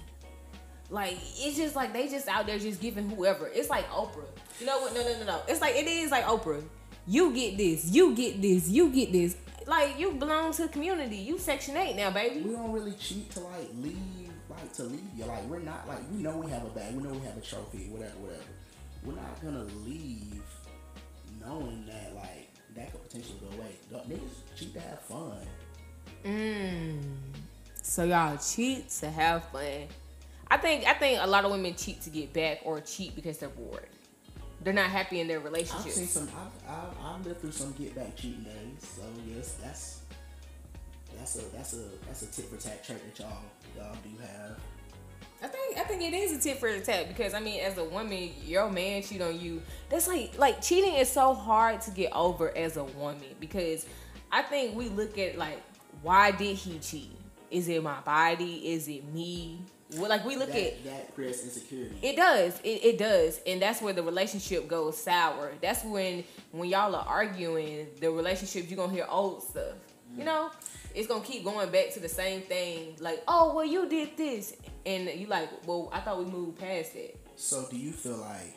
Like 0.91 1.17
it's 1.39 1.57
just 1.57 1.75
like 1.77 1.93
they 1.93 2.09
just 2.09 2.29
out 2.29 2.47
there 2.47 2.59
just 2.59 2.81
giving 2.81 3.09
whoever. 3.11 3.49
It's 3.49 3.71
like 3.71 3.89
Oprah. 3.91 4.27
You 4.61 4.67
know 4.67 4.81
what? 4.81 4.95
No, 4.95 5.03
no, 5.03 5.19
no, 5.19 5.25
no. 5.25 5.43
It's 5.49 5.61
like 5.61 5.75
it 5.77 5.87
is 5.87 6.11
like 6.11 6.25
Oprah. 6.25 6.63
You 7.07 7.33
get 7.33 7.57
this. 7.57 7.91
You 7.91 8.15
get 8.15 8.41
this. 8.41 8.69
You 8.69 8.91
get 8.91 9.13
this. 9.13 9.37
Like 9.67 9.99
you 9.99 10.13
belong 10.13 10.53
to 10.55 10.63
the 10.63 10.69
community. 10.69 11.17
You 11.17 11.39
Section 11.39 11.77
Eight 11.77 11.97
now, 11.97 12.11
baby. 12.11 12.43
we 12.43 12.53
don't 12.53 12.73
really 12.73 12.93
cheat 12.93 13.31
to 13.33 13.41
like 13.41 13.69
leave 13.81 13.99
like 14.51 14.73
to 14.75 14.85
leave 14.85 15.03
you. 15.17 15.25
Like 15.25 15.45
we're 15.45 15.59
not 15.61 15.89
like 15.89 16.01
we 16.13 16.23
know 16.23 16.37
we 16.39 16.51
have 16.51 16.65
a 16.65 16.71
bag, 16.71 16.95
we 16.95 17.03
know 17.03 17.11
we 17.11 17.27
have 17.27 17.37
a 17.37 17.41
trophy, 17.41 17.89
whatever, 17.91 18.17
whatever. 18.19 18.43
We're 19.05 19.15
not 19.15 19.43
gonna 19.43 19.67
leave 19.85 20.43
knowing 21.41 21.85
that 21.87 22.15
like 22.15 22.51
that 22.75 22.93
could 22.93 23.03
potentially 23.03 23.39
go 23.41 23.57
away. 23.57 23.77
Niggas 24.09 24.57
cheat 24.57 24.75
to 24.75 24.81
have 24.81 25.01
fun. 25.01 25.39
Mm. 26.25 27.03
So 27.83 28.05
y'all 28.05 28.37
cheat 28.39 28.89
to 29.01 29.11
have 29.11 29.45
fun. 29.49 29.89
I 30.49 30.57
think 30.57 30.87
I 30.87 30.95
think 30.95 31.21
a 31.23 31.27
lot 31.27 31.45
of 31.45 31.51
women 31.51 31.75
cheat 31.75 32.01
to 32.03 32.11
get 32.11 32.33
back 32.33 32.61
or 32.65 32.81
cheat 32.81 33.15
because 33.15 33.39
they're 33.39 33.49
bored. 33.49 33.89
They're 34.63 34.73
not 34.73 34.91
happy 34.91 35.21
in 35.21 35.29
their 35.29 35.39
I've 35.39 35.45
relationship. 35.45 35.93
seen 35.93 36.07
some. 36.07 36.29
I've, 36.29 36.71
I've, 36.71 37.05
I've 37.05 37.27
lived 37.27 37.41
through 37.41 37.53
some 37.53 37.73
get 37.73 37.95
back 37.95 38.17
cheating 38.17 38.45
days. 38.45 38.89
So 38.97 39.03
yes, 39.29 39.57
that's 39.63 40.01
that's 41.19 41.37
a 41.37 41.57
that's 41.57 41.73
a 41.75 41.83
that's 42.07 42.23
a 42.23 42.27
tit 42.27 42.47
for 42.47 42.57
tat 42.57 42.85
trait 42.85 42.99
that 43.05 43.23
y'all 43.23 43.43
y'all 43.77 43.97
do 44.03 44.11
have. 44.23 44.59
I 45.45 45.47
think 45.47 45.79
I 45.79 45.83
think 45.83 46.01
it 46.01 46.15
is 46.15 46.33
a 46.33 46.41
tit 46.41 46.59
for 46.59 46.73
the 46.73 46.81
tat 46.81 47.07
because 47.07 47.35
I 47.35 47.41
mean, 47.41 47.61
as 47.61 47.77
a 47.77 47.85
woman, 47.85 48.31
your 48.47 48.71
man 48.71 49.03
cheat 49.03 49.21
on 49.21 49.39
you. 49.39 49.61
That's 49.91 50.09
like 50.09 50.39
like 50.39 50.63
cheating 50.63 50.95
is 50.95 51.11
so 51.11 51.35
hard 51.35 51.83
to 51.83 51.91
get 51.91 52.13
over 52.13 52.57
as 52.57 52.79
a 52.79 52.85
woman 52.85 53.29
because 53.41 53.85
I 54.33 54.41
think 54.41 54.75
we 54.75 54.89
look 54.89 55.19
at 55.19 55.37
like 55.37 55.61
why 56.01 56.31
did 56.31 56.57
he 56.57 56.79
cheat? 56.79 57.11
Is 57.51 57.69
it 57.69 57.83
my 57.83 58.01
body? 58.01 58.73
Is 58.73 58.89
it 58.89 59.05
me? 59.13 59.59
Well, 59.99 60.09
like 60.09 60.25
we 60.25 60.37
look 60.37 60.49
that, 60.49 60.57
at 60.57 60.85
that 60.85 61.15
creates 61.15 61.45
insecurity. 61.45 61.99
it 62.03 62.17
does 62.17 62.59
it, 62.65 62.85
it 62.85 62.99
does 62.99 63.39
and 63.47 63.61
that's 63.61 63.81
where 63.83 63.93
the 63.93 64.03
relationship 64.03 64.67
goes 64.67 64.97
sour 64.97 65.53
that's 65.61 65.85
when 65.85 66.25
when 66.51 66.69
y'all 66.69 66.97
are 66.97 67.07
arguing 67.07 67.87
the 68.01 68.11
relationship, 68.11 68.69
you're 68.69 68.79
gonna 68.79 68.93
hear 68.93 69.07
old 69.09 69.43
stuff 69.43 69.75
you 70.17 70.23
mm. 70.23 70.27
know 70.27 70.51
it's 70.95 71.09
gonna 71.09 71.25
keep 71.25 71.45
going 71.45 71.69
back 71.71 71.93
to 71.93 72.01
the 72.01 72.09
same 72.09 72.41
thing 72.43 72.97
like 73.01 73.23
oh 73.29 73.55
well 73.55 73.65
you 73.65 73.89
did 73.89 74.17
this 74.17 74.57
and 74.87 75.09
you 75.09 75.27
like 75.27 75.51
well 75.67 75.89
i 75.93 76.01
thought 76.01 76.19
we 76.19 76.25
moved 76.31 76.59
past 76.59 76.95
that 76.95 77.17
So 77.37 77.67
do 77.71 77.77
you 77.77 77.91
feel 77.93 78.17
like 78.17 78.55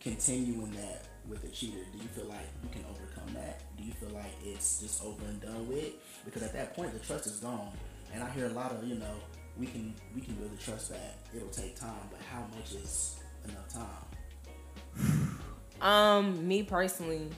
continuing 0.00 0.70
that 0.72 1.06
with 1.28 1.42
a 1.44 1.48
cheater? 1.48 1.78
Do 1.92 1.98
you 1.98 2.08
feel 2.08 2.26
like 2.26 2.46
you 2.62 2.68
can 2.70 2.84
overcome 2.90 3.32
that? 3.34 3.62
Do 3.78 3.84
you 3.84 3.92
feel 3.92 4.10
like 4.10 4.32
it's 4.44 4.80
just 4.80 5.02
over 5.02 5.24
and 5.24 5.40
done 5.40 5.66
with? 5.68 5.94
Because 6.24 6.42
at 6.42 6.52
that 6.52 6.74
point, 6.76 6.92
the 6.92 6.98
trust 6.98 7.26
is 7.26 7.36
gone. 7.36 7.72
And 8.12 8.22
I 8.22 8.30
hear 8.30 8.46
a 8.46 8.50
lot 8.50 8.70
of 8.72 8.84
you 8.84 8.96
know 8.96 9.14
we 9.58 9.66
can 9.66 9.94
we 10.14 10.20
can 10.20 10.36
really 10.40 10.58
trust 10.62 10.90
that 10.90 11.16
It'll 11.34 11.48
take 11.48 11.74
time, 11.78 12.06
but 12.10 12.20
how 12.30 12.44
much 12.54 12.72
is 12.74 13.16
enough 13.48 13.68
time? 13.72 15.38
um 15.80 16.46
me 16.46 16.62
personally 16.62 17.28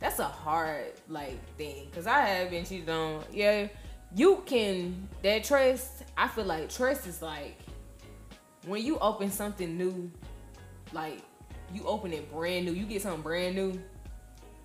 that's 0.00 0.18
a 0.18 0.24
hard 0.24 0.92
like 1.08 1.38
thing 1.56 1.86
because 1.90 2.06
i 2.06 2.20
have 2.20 2.50
been 2.50 2.64
cheated 2.64 2.88
on 2.88 3.22
yeah 3.32 3.68
you 4.14 4.42
can 4.46 5.08
that 5.22 5.44
trust 5.44 6.02
i 6.16 6.26
feel 6.26 6.44
like 6.44 6.68
trust 6.68 7.06
is 7.06 7.22
like 7.22 7.58
when 8.66 8.84
you 8.84 8.98
open 8.98 9.30
something 9.30 9.78
new 9.78 10.10
like 10.92 11.22
you 11.72 11.84
open 11.84 12.12
it 12.12 12.30
brand 12.32 12.66
new 12.66 12.72
you 12.72 12.84
get 12.84 13.00
something 13.00 13.22
brand 13.22 13.54
new 13.54 13.80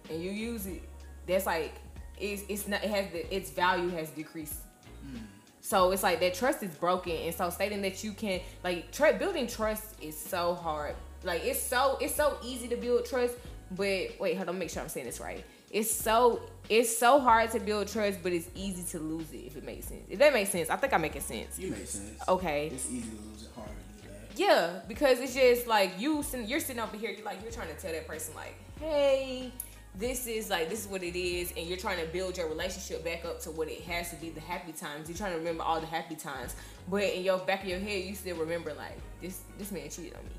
and 0.09 0.23
you 0.23 0.31
use 0.31 0.65
it 0.65 0.81
that's 1.27 1.45
like 1.45 1.73
it's 2.19 2.43
it's 2.47 2.67
not 2.67 2.83
it 2.83 2.89
has 2.89 3.11
the, 3.11 3.35
its 3.35 3.49
value 3.51 3.89
has 3.89 4.09
decreased. 4.09 4.59
Hmm. 5.01 5.17
So 5.61 5.91
it's 5.91 6.03
like 6.03 6.19
that 6.19 6.33
trust 6.35 6.63
is 6.63 6.75
broken, 6.75 7.13
and 7.13 7.33
so 7.33 7.49
stating 7.49 7.81
that 7.81 8.03
you 8.03 8.11
can 8.11 8.41
like 8.63 8.91
tr- 8.91 9.13
building 9.17 9.47
trust 9.47 9.95
is 10.01 10.17
so 10.17 10.53
hard. 10.55 10.95
Like 11.23 11.43
it's 11.43 11.61
so 11.61 11.97
it's 11.99 12.15
so 12.15 12.37
easy 12.43 12.67
to 12.67 12.75
build 12.75 13.05
trust, 13.05 13.35
but 13.71 14.19
wait, 14.19 14.37
hold 14.37 14.49
on, 14.49 14.59
make 14.59 14.69
sure 14.69 14.81
I'm 14.81 14.89
saying 14.89 15.05
this 15.05 15.19
right. 15.19 15.43
It's 15.71 15.91
so 15.91 16.41
it's 16.69 16.97
so 16.97 17.19
hard 17.19 17.51
to 17.51 17.59
build 17.59 17.87
trust, 17.87 18.19
but 18.23 18.31
it's 18.31 18.49
easy 18.55 18.83
to 18.97 18.99
lose 19.03 19.31
it 19.33 19.45
if 19.45 19.57
it 19.57 19.63
makes 19.63 19.87
sense. 19.87 20.03
If 20.09 20.19
that 20.19 20.33
makes 20.33 20.49
sense, 20.49 20.69
I 20.69 20.77
think 20.77 20.93
I'm 20.93 21.01
making 21.01 21.21
sense. 21.21 21.59
You 21.59 21.71
make 21.71 21.87
sense. 21.87 22.21
Okay. 22.27 22.67
It's 22.73 22.89
easy 22.89 23.09
to 23.09 23.15
lose 23.29 23.43
it, 23.43 23.49
hard 23.55 23.67
to 23.67 24.03
do 24.03 24.09
that. 24.09 24.39
Yeah, 24.39 24.79
because 24.87 25.19
it's 25.19 25.33
just 25.33 25.67
like 25.67 25.99
you 25.99 26.23
you're 26.45 26.59
sitting 26.59 26.81
over 26.81 26.95
here, 26.95 27.11
you're 27.11 27.25
like 27.25 27.41
you're 27.41 27.51
trying 27.51 27.67
to 27.67 27.75
tell 27.75 27.91
that 27.91 28.07
person 28.07 28.35
like, 28.35 28.55
hey, 28.79 29.51
this 29.97 30.27
is 30.27 30.49
like 30.49 30.69
this 30.69 30.81
is 30.81 30.87
what 30.87 31.03
it 31.03 31.17
is, 31.17 31.53
and 31.57 31.67
you're 31.67 31.77
trying 31.77 31.99
to 31.99 32.11
build 32.11 32.37
your 32.37 32.47
relationship 32.47 33.03
back 33.03 33.25
up 33.25 33.39
to 33.41 33.51
what 33.51 33.67
it 33.67 33.81
has 33.81 34.09
to 34.11 34.15
be, 34.17 34.29
the 34.29 34.41
happy 34.41 34.71
times. 34.71 35.09
You're 35.09 35.17
trying 35.17 35.31
to 35.31 35.37
remember 35.37 35.63
all 35.63 35.79
the 35.79 35.87
happy 35.87 36.15
times, 36.15 36.55
but 36.89 37.03
in 37.03 37.23
your 37.23 37.39
back 37.39 37.63
of 37.63 37.69
your 37.69 37.79
head, 37.79 38.03
you 38.03 38.15
still 38.15 38.37
remember 38.37 38.73
like 38.73 38.97
this 39.21 39.41
this 39.57 39.71
man 39.71 39.89
cheated 39.89 40.15
on 40.15 40.23
me. 40.23 40.31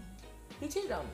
He 0.61 0.68
cheated 0.68 0.92
on 0.92 1.04
me. 1.04 1.11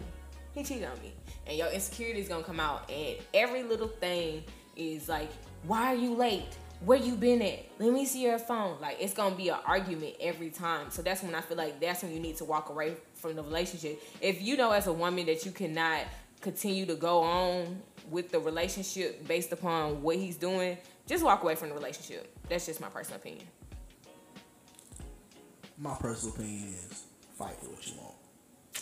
He 0.55 0.63
cheated 0.63 0.85
on 0.85 1.01
me, 1.01 1.13
and 1.47 1.57
your 1.57 1.69
insecurity 1.69 2.21
is 2.21 2.29
gonna 2.29 2.45
come 2.45 2.61
out, 2.61 2.91
and 2.91 3.17
every 3.35 3.63
little 3.63 3.89
thing 3.89 4.45
is 4.77 5.09
like, 5.09 5.31
why 5.65 5.93
are 5.93 5.97
you 5.97 6.15
late? 6.15 6.57
Where 6.85 6.99
you 6.99 7.15
been 7.15 7.41
at? 7.43 7.61
Let 7.79 7.93
me 7.93 8.05
see 8.05 8.23
your 8.23 8.39
phone. 8.39 8.81
Like 8.81 8.97
it's 8.99 9.15
gonna 9.15 9.37
be 9.37 9.51
an 9.51 9.59
argument 9.65 10.17
every 10.21 10.51
time. 10.51 10.91
So 10.91 11.01
that's 11.03 11.23
when 11.23 11.35
I 11.35 11.41
feel 11.41 11.57
like 11.57 11.81
that's 11.81 12.03
when 12.03 12.13
you 12.13 12.19
need 12.19 12.37
to 12.39 12.45
walk 12.45 12.71
away 12.71 12.97
from 13.15 13.37
the 13.37 13.43
relationship. 13.43 14.03
If 14.21 14.43
you 14.43 14.57
know 14.57 14.73
as 14.73 14.89
a 14.89 14.93
woman 14.93 15.27
that 15.27 15.47
you 15.47 15.53
cannot 15.53 16.01
continue 16.41 16.85
to 16.87 16.97
go 16.97 17.21
on 17.21 17.81
with 18.11 18.33
the 18.33 18.41
relationship 18.41 19.27
based 19.29 19.53
upon 19.53 20.03
what 20.03 20.17
he's 20.17 20.37
doing, 20.37 20.77
just 21.07 21.25
walk 21.25 21.43
away 21.45 21.55
from 21.55 21.69
the 21.69 21.75
relationship. 21.75 22.37
That's 22.49 22.67
just 22.67 22.81
my 22.81 22.89
personal 22.89 23.21
opinion. 23.21 23.47
My 25.79 25.95
personal 25.95 26.35
opinion 26.35 26.75
is 26.91 27.05
fight 27.39 27.55
for 27.61 27.71
what 27.71 27.87
you 27.87 27.95
want. 27.97 28.15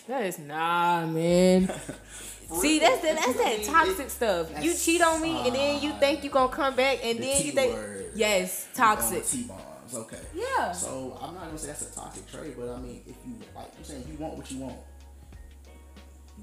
That 0.09 0.25
is 0.25 0.39
nah, 0.39 1.07
man. 1.07 1.71
See, 2.59 2.79
that's 2.81 3.01
that, 3.03 3.17
that's 3.17 3.35
that 3.35 3.65
toxic 3.65 4.11
stuff. 4.11 4.63
You 4.63 4.75
cheat 4.75 5.01
on 5.03 5.21
me, 5.23 5.47
and 5.47 5.55
then 5.55 5.83
you 5.83 5.93
think 5.93 6.25
you 6.25 6.31
gonna 6.31 6.53
come 6.53 6.75
back, 6.75 6.99
and 7.05 7.19
The 7.19 7.23
then 7.23 7.47
you 7.47 7.53
think 7.53 7.75
word. 7.75 8.07
yes, 8.15 8.67
toxic. 8.75 9.25
T 9.25 9.43
bombs. 9.45 9.95
Okay. 9.95 10.19
Yeah. 10.35 10.73
So 10.73 11.19
I'm 11.21 11.35
not 11.35 11.47
gonna 11.47 11.59
say 11.59 11.69
that's 11.69 11.83
a 11.83 11.95
toxic 11.95 12.27
trait, 12.31 12.57
but 12.59 12.69
I 12.71 12.79
mean, 12.81 13.03
if 13.07 13.17
you 13.27 13.35
like, 13.55 13.67
I'm 13.77 13.85
saying 13.85 14.05
you 14.11 14.17
want 14.19 14.37
what 14.37 14.51
you 14.51 14.59
want. 14.59 14.77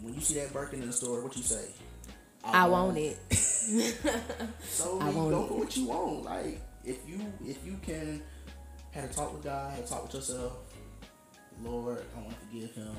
When 0.01 0.13
you 0.13 0.21
see 0.21 0.35
that 0.35 0.53
Birkin 0.53 0.81
in 0.81 0.87
the 0.87 0.93
store, 0.93 1.23
what 1.23 1.35
you 1.35 1.43
say? 1.43 1.69
I 2.43 2.67
want 2.67 2.97
it. 2.97 3.17
So 4.61 4.99
I 5.01 5.09
you 5.09 5.17
want 5.17 5.31
go 5.31 5.43
it. 5.43 5.47
for 5.49 5.53
what 5.59 5.75
you 5.77 5.87
want. 5.87 6.23
Like 6.23 6.61
if 6.85 6.97
you 7.07 7.19
if 7.45 7.65
you 7.65 7.77
can 7.81 8.21
have 8.91 9.05
a 9.09 9.13
talk 9.13 9.33
with 9.33 9.43
God, 9.43 9.71
have 9.75 9.83
a 9.83 9.87
talk 9.87 10.03
with 10.03 10.13
yourself. 10.13 10.53
Lord, 11.63 12.05
I 12.15 12.21
want 12.21 12.29
to 12.39 12.45
forgive 12.47 12.75
him. 12.75 12.95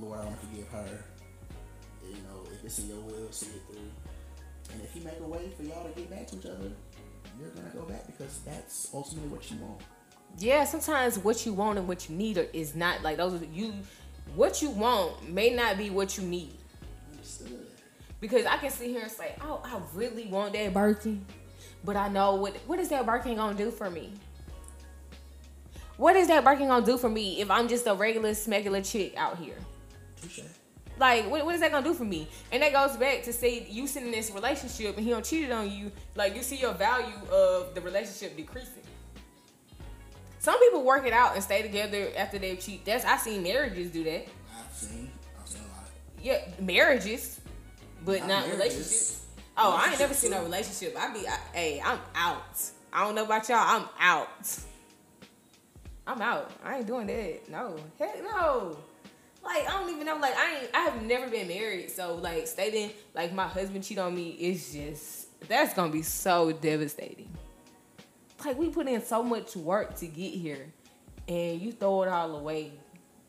Lord, 0.00 0.20
I 0.20 0.24
want 0.24 0.40
to 0.40 0.46
forgive 0.46 0.68
her. 0.68 1.04
It's 2.68 2.80
in 2.80 2.88
your 2.88 2.98
will, 2.98 3.32
see 3.32 3.46
it 3.46 3.62
through. 3.66 4.74
And 4.74 4.82
if 4.82 4.94
you 4.94 5.02
make 5.02 5.18
a 5.20 5.26
way 5.26 5.48
for 5.56 5.62
y'all 5.62 5.88
to 5.88 5.98
get 5.98 6.10
back 6.10 6.26
to 6.26 6.36
each 6.36 6.44
other, 6.44 6.70
you're 7.40 7.48
gonna 7.48 7.70
go 7.70 7.80
back 7.84 8.06
because 8.06 8.40
that's 8.40 8.90
ultimately 8.92 9.30
what 9.30 9.50
you 9.50 9.56
want. 9.56 9.80
Yeah, 10.38 10.64
sometimes 10.64 11.18
what 11.18 11.46
you 11.46 11.54
want 11.54 11.78
and 11.78 11.88
what 11.88 12.10
you 12.10 12.14
need 12.14 12.36
are, 12.36 12.46
is 12.52 12.76
not 12.76 13.02
like 13.02 13.16
those. 13.16 13.40
Are, 13.40 13.44
you, 13.46 13.72
what 14.34 14.60
you 14.60 14.68
want 14.68 15.30
may 15.32 15.48
not 15.48 15.78
be 15.78 15.88
what 15.88 16.18
you 16.18 16.24
need. 16.24 16.58
Understood. 17.10 17.68
Because 18.20 18.44
I 18.44 18.58
can 18.58 18.68
sit 18.68 18.88
here 18.88 19.00
and 19.00 19.10
say, 19.10 19.34
"Oh, 19.40 19.62
I 19.64 19.80
really 19.94 20.26
want 20.26 20.52
that 20.52 20.74
Birkin," 20.74 21.24
but 21.86 21.96
I 21.96 22.08
know 22.08 22.34
what 22.34 22.54
what 22.66 22.78
is 22.78 22.90
that 22.90 23.06
Birkin 23.06 23.36
gonna 23.36 23.56
do 23.56 23.70
for 23.70 23.88
me? 23.88 24.12
What 25.96 26.16
is 26.16 26.28
that 26.28 26.44
Birkin 26.44 26.68
gonna 26.68 26.84
do 26.84 26.98
for 26.98 27.08
me 27.08 27.40
if 27.40 27.50
I'm 27.50 27.66
just 27.66 27.86
a 27.86 27.94
regular 27.94 28.32
smegular 28.32 28.86
chick 28.86 29.14
out 29.16 29.38
here? 29.38 29.56
Touche. 30.20 30.40
Like, 30.98 31.30
what, 31.30 31.44
what 31.44 31.54
is 31.54 31.60
that 31.60 31.70
gonna 31.70 31.84
do 31.86 31.94
for 31.94 32.04
me? 32.04 32.28
And 32.52 32.62
that 32.62 32.72
goes 32.72 32.96
back 32.96 33.22
to 33.24 33.32
say 33.32 33.66
you 33.68 33.86
sitting 33.86 34.08
in 34.08 34.14
this 34.14 34.30
relationship 34.32 34.96
and 34.96 35.04
he 35.04 35.10
don't 35.10 35.24
cheated 35.24 35.52
on 35.52 35.70
you. 35.70 35.92
Like, 36.14 36.34
you 36.34 36.42
see 36.42 36.56
your 36.56 36.72
value 36.74 37.14
of 37.30 37.74
the 37.74 37.80
relationship 37.80 38.36
decreasing. 38.36 38.82
Some 40.40 40.58
people 40.60 40.84
work 40.84 41.06
it 41.06 41.12
out 41.12 41.34
and 41.34 41.42
stay 41.42 41.62
together 41.62 42.08
after 42.16 42.38
they 42.38 42.56
cheat. 42.56 42.84
That's 42.84 43.04
I 43.04 43.16
seen 43.16 43.42
marriages 43.42 43.90
do 43.90 44.04
that. 44.04 44.26
I've 44.56 44.72
seen. 44.72 45.10
I've 45.40 45.48
seen 45.48 45.62
a 45.62 45.68
lot. 45.74 45.90
Yeah, 46.22 46.40
marriages, 46.60 47.40
but 48.04 48.20
Not 48.20 48.28
not, 48.28 48.28
marriages. 48.28 48.56
relationships. 48.58 49.14
Oh, 49.56 49.76
I 49.76 49.90
ain't 49.90 49.98
never 49.98 50.14
seen 50.14 50.30
no 50.30 50.38
too. 50.38 50.44
relationship. 50.44 50.96
I 50.98 51.12
be, 51.12 51.26
I, 51.26 51.38
hey, 51.52 51.82
I'm 51.84 51.98
out. 52.14 52.60
I 52.92 53.04
don't 53.04 53.14
know 53.16 53.24
about 53.24 53.48
y'all. 53.48 53.58
I'm 53.58 53.88
out. 53.98 54.28
I'm 56.06 56.22
out. 56.22 56.50
I 56.64 56.78
ain't 56.78 56.86
doing 56.86 57.06
that. 57.08 57.50
No, 57.50 57.76
heck 57.98 58.22
no. 58.22 58.76
Like 59.42 59.68
I 59.68 59.72
don't 59.72 59.90
even 59.90 60.06
know. 60.06 60.16
Like 60.16 60.36
I 60.36 60.60
ain't. 60.60 60.70
I 60.74 60.80
have 60.80 61.02
never 61.02 61.28
been 61.28 61.48
married, 61.48 61.90
so 61.90 62.16
like 62.16 62.46
stating 62.46 62.90
like 63.14 63.32
my 63.32 63.46
husband 63.46 63.84
cheat 63.84 63.98
on 63.98 64.14
me 64.14 64.30
is 64.30 64.72
just 64.72 65.48
that's 65.48 65.74
gonna 65.74 65.92
be 65.92 66.02
so 66.02 66.52
devastating. 66.52 67.28
Like 68.44 68.58
we 68.58 68.68
put 68.70 68.86
in 68.86 69.02
so 69.02 69.22
much 69.22 69.56
work 69.56 69.96
to 69.96 70.06
get 70.06 70.32
here, 70.32 70.72
and 71.26 71.60
you 71.60 71.72
throw 71.72 72.02
it 72.02 72.08
all 72.08 72.36
away 72.36 72.72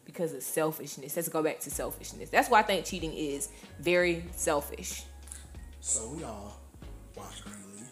because 0.06 0.34
of 0.34 0.42
selfishness. 0.42 1.16
Let's 1.16 1.30
go 1.30 1.44
back 1.44 1.60
to 1.62 1.72
selfishness. 1.72 2.30
That's 2.30 2.50
why 2.50 2.60
I 2.60 2.64
think 2.64 2.86
cheating 2.86 3.14
is 3.14 3.50
very 3.80 4.26
selfish. 4.36 5.04
So 5.82 6.10
we 6.10 6.24
all 6.24 6.60
watch 7.16 7.44
Greenleaf. 7.44 7.90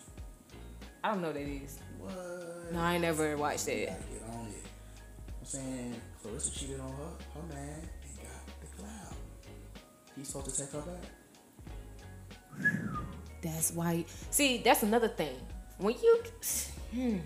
I 1.04 1.12
don't 1.12 1.22
know 1.22 1.28
what 1.28 1.36
that 1.36 1.48
is. 1.48 1.80
What? 2.00 2.74
No, 2.74 2.80
I 2.80 2.94
ain't 2.94 3.02
never 3.04 3.38
watched 3.38 3.66
that. 3.68 3.76
get 3.76 3.98
on 4.30 4.48
it. 4.48 4.66
I'm 5.40 5.46
saying 5.46 6.02
Clarissa 6.22 6.52
cheated 6.52 6.80
on 6.80 6.92
her, 6.92 7.40
her 7.40 7.54
man, 7.54 7.82
He's 10.18 10.28
supposed 10.28 10.56
to 10.56 10.62
take 10.62 10.72
her 10.72 10.82
back. 10.82 11.04
That's 13.42 13.72
why. 13.72 14.06
See, 14.32 14.58
that's 14.58 14.84
another 14.84 15.08
thing. 15.08 15.36
When 15.78 15.96
you 16.02 16.24
hmm, 16.92 17.18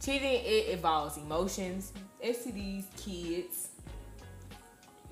cheating, 0.00 0.40
it 0.44 0.68
involves 0.70 1.18
emotions, 1.18 1.92
STDs, 2.24 2.84
kids, 2.96 3.68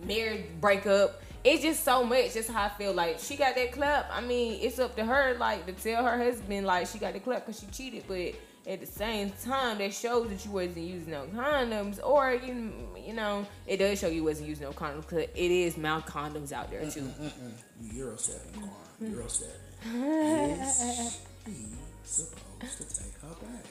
marriage 0.03 0.47
breakup. 0.61 1.23
It's 1.45 1.63
just 1.63 1.85
so 1.85 2.05
much. 2.05 2.33
Just 2.33 2.51
how 2.51 2.65
I 2.65 2.69
feel 2.71 2.95
like 2.95 3.19
she 3.19 3.37
got 3.37 3.55
that 3.55 3.73
clap. 3.73 4.11
I 4.11 4.23
mean, 4.23 4.59
it's 4.63 4.79
up 4.79 4.97
to 4.97 5.05
her 5.05 5.37
like 5.39 5.67
to 5.67 5.73
tell 5.73 6.05
her 6.05 6.17
husband 6.17 6.67
like 6.67 6.87
she 6.87 6.99
got 6.99 7.13
the 7.13 7.21
clap 7.21 7.47
because 7.47 7.61
she 7.61 7.67
cheated, 7.67 8.05
but 8.09 8.35
at 8.67 8.81
the 8.81 8.87
same 8.87 9.33
time, 9.45 9.79
that 9.79 9.93
shows 9.93 10.29
that 10.31 10.45
you 10.45 10.51
wasn't 10.51 10.79
using 10.79 11.11
no 11.11 11.27
condoms, 11.35 12.01
or 12.03 12.35
you 12.35 12.73
you 12.97 13.13
know, 13.13 13.47
it 13.67 13.77
does 13.77 13.99
show 13.99 14.09
you 14.09 14.25
wasn't 14.25 14.49
using 14.49 14.65
no 14.65 14.73
condoms 14.73 15.03
because 15.03 15.29
it 15.35 15.51
is 15.51 15.77
mouth 15.77 16.07
condoms 16.07 16.53
out 16.53 16.71
there 16.71 16.89
too. 16.91 17.03
Mm-mm. 17.03 18.17
Stepping, 18.17 18.63
Quan. 18.63 19.13
Euro 19.13 19.29
stepping. 19.29 19.61
Is 20.65 21.21
he 21.47 21.53
supposed 22.05 22.79
to 22.79 23.03
take 23.03 23.21
her 23.21 23.29
back? 23.29 23.67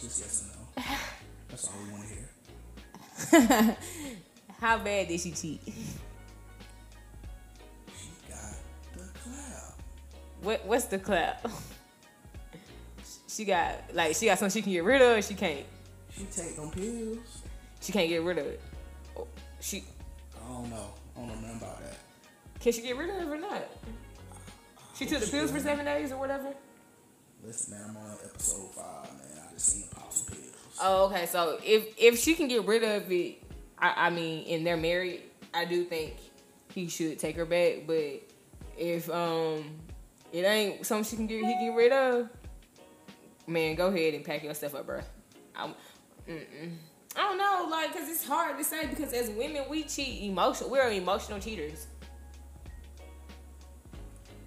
Just 0.00 0.20
yes 0.20 0.44
or 0.44 0.82
no. 0.82 0.82
That's 1.48 1.68
all 1.68 1.74
we 1.84 1.92
want 1.92 2.04
to 3.30 3.36
hear. 3.38 3.76
How 4.60 4.78
bad 4.78 5.08
did 5.08 5.20
she 5.20 5.30
cheat? 5.30 5.60
She 5.66 5.72
got 8.28 8.56
the 8.94 9.04
cloud. 9.20 9.74
What 10.42 10.66
what's 10.66 10.86
the 10.86 10.98
clap? 10.98 11.46
She 13.36 13.44
got 13.44 13.74
like 13.92 14.16
she 14.16 14.26
got 14.26 14.38
something 14.38 14.58
she 14.58 14.62
can 14.62 14.72
get 14.72 14.84
rid 14.84 15.02
of. 15.02 15.22
She 15.22 15.34
can't. 15.34 15.66
She 16.16 16.24
take 16.24 16.56
them 16.56 16.70
pills. 16.70 17.42
She 17.82 17.92
can't 17.92 18.08
get 18.08 18.22
rid 18.22 18.38
of 18.38 18.46
it. 18.46 18.60
Oh, 19.16 19.26
She 19.60 19.84
I 20.34 20.48
don't 20.52 20.70
know. 20.70 20.94
I 21.14 21.18
don't 21.20 21.28
know 21.28 21.34
nothing 21.34 21.56
about 21.58 21.80
that. 21.82 21.96
can 22.60 22.72
she 22.72 22.80
get 22.80 22.96
rid 22.96 23.10
of 23.10 23.16
it 23.16 23.26
or 23.26 23.36
not? 23.36 23.62
She 24.96 25.04
took 25.04 25.20
the 25.20 25.26
pills 25.26 25.50
for 25.50 25.60
seven 25.60 25.84
days 25.84 26.12
or 26.12 26.16
whatever. 26.18 26.54
Listen, 27.44 27.74
man, 27.78 27.90
I'm 27.90 27.96
on 27.98 28.16
episode 28.24 28.74
five, 28.74 29.12
man. 29.12 29.42
I 29.46 29.52
just 29.52 29.66
seen 29.66 29.88
the 29.90 29.94
pop 29.94 30.10
pills. 30.10 30.78
Oh, 30.80 31.04
okay. 31.06 31.26
So 31.26 31.58
if 31.62 31.84
if 31.98 32.18
she 32.18 32.34
can 32.34 32.48
get 32.48 32.64
rid 32.64 32.82
of 32.84 33.12
it, 33.12 33.42
I, 33.78 34.06
I 34.06 34.10
mean, 34.10 34.46
and 34.48 34.66
they're 34.66 34.78
married, 34.78 35.20
I 35.52 35.66
do 35.66 35.84
think 35.84 36.14
he 36.72 36.88
should 36.88 37.18
take 37.18 37.36
her 37.36 37.44
back. 37.44 37.86
But 37.86 38.22
if 38.78 39.10
um 39.10 39.64
it 40.32 40.44
ain't 40.44 40.86
something 40.86 41.04
she 41.04 41.16
can 41.16 41.26
get 41.26 41.36
he 41.44 41.52
can 41.52 41.68
get 41.68 41.76
rid 41.76 41.92
of, 41.92 42.30
man, 43.46 43.74
go 43.74 43.88
ahead 43.88 44.14
and 44.14 44.24
pack 44.24 44.42
your 44.42 44.54
stuff 44.54 44.74
up, 44.74 44.86
bro. 44.86 45.00
I 45.54 45.72
don't 47.14 47.38
know, 47.38 47.68
like, 47.70 47.92
cause 47.92 48.08
it's 48.08 48.26
hard 48.26 48.58
to 48.58 48.64
say 48.64 48.86
because 48.86 49.12
as 49.12 49.30
women 49.30 49.64
we 49.70 49.84
cheat 49.84 50.22
emotional. 50.24 50.70
We're 50.70 50.90
emotional 50.90 51.40
cheaters. 51.40 51.86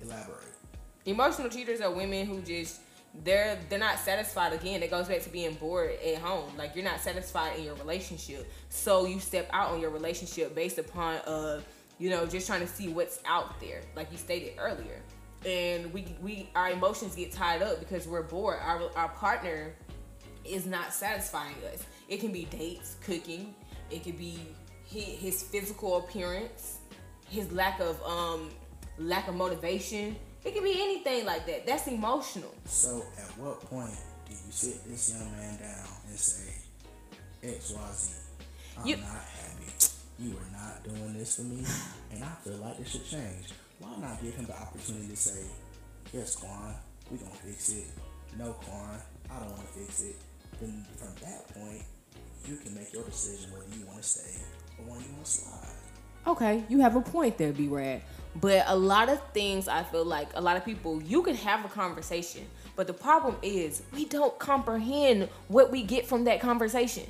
Elaborate. 0.02 0.38
Emotional 1.06 1.50
cheaters 1.50 1.82
are 1.82 1.92
women 1.92 2.28
who 2.28 2.42
just 2.42 2.82
they're 3.24 3.58
they're 3.70 3.80
not 3.80 3.98
satisfied 3.98 4.54
again. 4.54 4.84
It 4.84 4.92
goes 4.92 5.08
back 5.08 5.22
to 5.22 5.30
being 5.30 5.56
bored 5.56 5.98
at 6.06 6.18
home. 6.18 6.52
Like 6.58 6.76
you're 6.76 6.86
not 6.86 7.00
satisfied 7.00 7.58
in 7.58 7.64
your 7.64 7.76
relationship, 7.76 8.52
so 8.70 9.06
you 9.06 9.20
step 9.20 9.50
out 9.52 9.72
on 9.72 9.82
your 9.82 9.90
relationship 9.90 10.54
based 10.54 10.78
upon 10.78 11.16
uh 11.26 11.62
you 11.98 12.10
know 12.10 12.26
just 12.28 12.46
trying 12.46 12.62
to 12.62 12.68
see 12.68 12.88
what's 12.88 13.20
out 13.26 13.60
there, 13.60 13.82
like 13.96 14.12
you 14.12 14.18
stated 14.18 14.54
earlier. 14.60 15.02
And 15.46 15.92
we 15.94 16.16
we 16.22 16.50
our 16.56 16.70
emotions 16.72 17.16
get 17.16 17.32
tied 17.32 17.62
up 17.62 17.80
because 17.80 18.08
we're 18.08 18.24
bored. 18.24 18.60
Our 18.62 18.90
our 18.96 19.10
partner 19.10 19.74
is 20.46 20.66
not 20.66 20.94
satisfying 20.94 21.56
us. 21.74 21.86
It 22.08 22.20
can 22.20 22.32
be 22.32 22.46
dates, 22.46 22.96
cooking. 23.04 23.54
It 23.92 24.04
could 24.04 24.18
be 24.18 24.40
his, 24.86 25.44
physical 25.44 25.98
appearance, 25.98 26.80
his 27.30 27.52
lack 27.52 27.80
of 27.80 28.02
um 28.04 28.50
lack 28.98 29.28
of 29.28 29.36
motivation. 29.36 30.16
It 30.44 30.54
can 30.54 30.64
be 30.64 30.82
anything 30.82 31.26
like 31.26 31.46
that. 31.48 31.66
That's 31.68 31.88
emotional. 31.88 32.54
So, 32.66 33.04
at 33.18 33.38
what 33.38 33.60
point 33.62 33.92
do 34.28 34.32
you 34.34 34.52
sit 34.52 34.84
this 34.86 35.12
young 35.14 35.30
man 35.34 35.60
down 35.60 35.86
and 36.08 36.18
say, 36.18 36.54
X, 37.44 37.72
Y, 37.72 37.92
Z, 37.94 38.14
I'm 38.80 38.88
You- 38.88 38.98
not 38.98 39.06
happy. 39.06 39.66
You 40.18 40.32
are 40.38 40.52
not 40.52 40.84
doing 40.84 41.18
this 41.18 41.36
for 41.38 41.44
me, 41.44 41.66
and 42.12 42.24
I 42.24 42.32
feel 42.44 42.56
like 42.58 42.78
this 42.78 42.90
should 42.90 43.06
change. 43.06 43.54
Why 43.80 43.96
not 43.98 44.22
give 44.22 44.36
him 44.36 44.46
the 44.46 44.60
opportunity 44.60 45.08
to 45.08 45.16
say, 45.16 45.44
Yes, 46.14 46.36
Quan, 46.36 46.76
we 47.12 47.18
gonna 47.18 47.32
fix 47.32 47.70
it. 47.70 47.86
No, 48.38 48.54
Quan, 48.54 49.00
I 49.32 49.40
don't 49.40 49.52
want 49.52 49.62
to 49.62 49.80
fix 49.80 50.02
it. 50.04 50.16
Then 50.60 50.86
from 50.98 51.16
that 51.22 51.48
point, 51.54 51.84
you 52.48 52.58
can 52.58 52.76
make 52.76 52.92
your 52.94 53.04
decision 53.04 53.52
whether 53.52 53.66
you 53.78 53.86
want 53.86 54.02
to 54.02 54.08
stay 54.08 54.42
or 54.78 54.86
whether 54.86 55.02
you 55.06 55.14
want 55.14 55.26
to 55.26 55.32
slide. 55.32 55.76
Okay, 56.28 56.64
you 56.68 56.80
have 56.80 56.96
a 56.96 57.02
point 57.02 57.38
there, 57.38 57.52
B 57.52 57.68
Rad. 57.68 58.02
But 58.36 58.64
a 58.68 58.76
lot 58.76 59.10
of 59.10 59.22
things 59.34 59.68
I 59.68 59.84
feel 59.84 60.06
like 60.06 60.30
a 60.36 60.42
lot 60.42 60.58
of 60.58 60.66
people 60.66 61.02
you 61.02 61.24
can 61.24 61.36
have 61.36 61.64
a 61.66 61.70
conversation, 61.70 62.46
but 62.76 62.88
the 62.88 62.94
problem 62.94 63.38
is 63.42 63.82
we 63.94 64.06
don't 64.06 64.38
comprehend 64.40 65.30
what 65.48 65.72
we 65.72 65.84
get 65.84 66.06
from 66.06 66.26
that 66.26 66.40
conversation. 66.40 67.06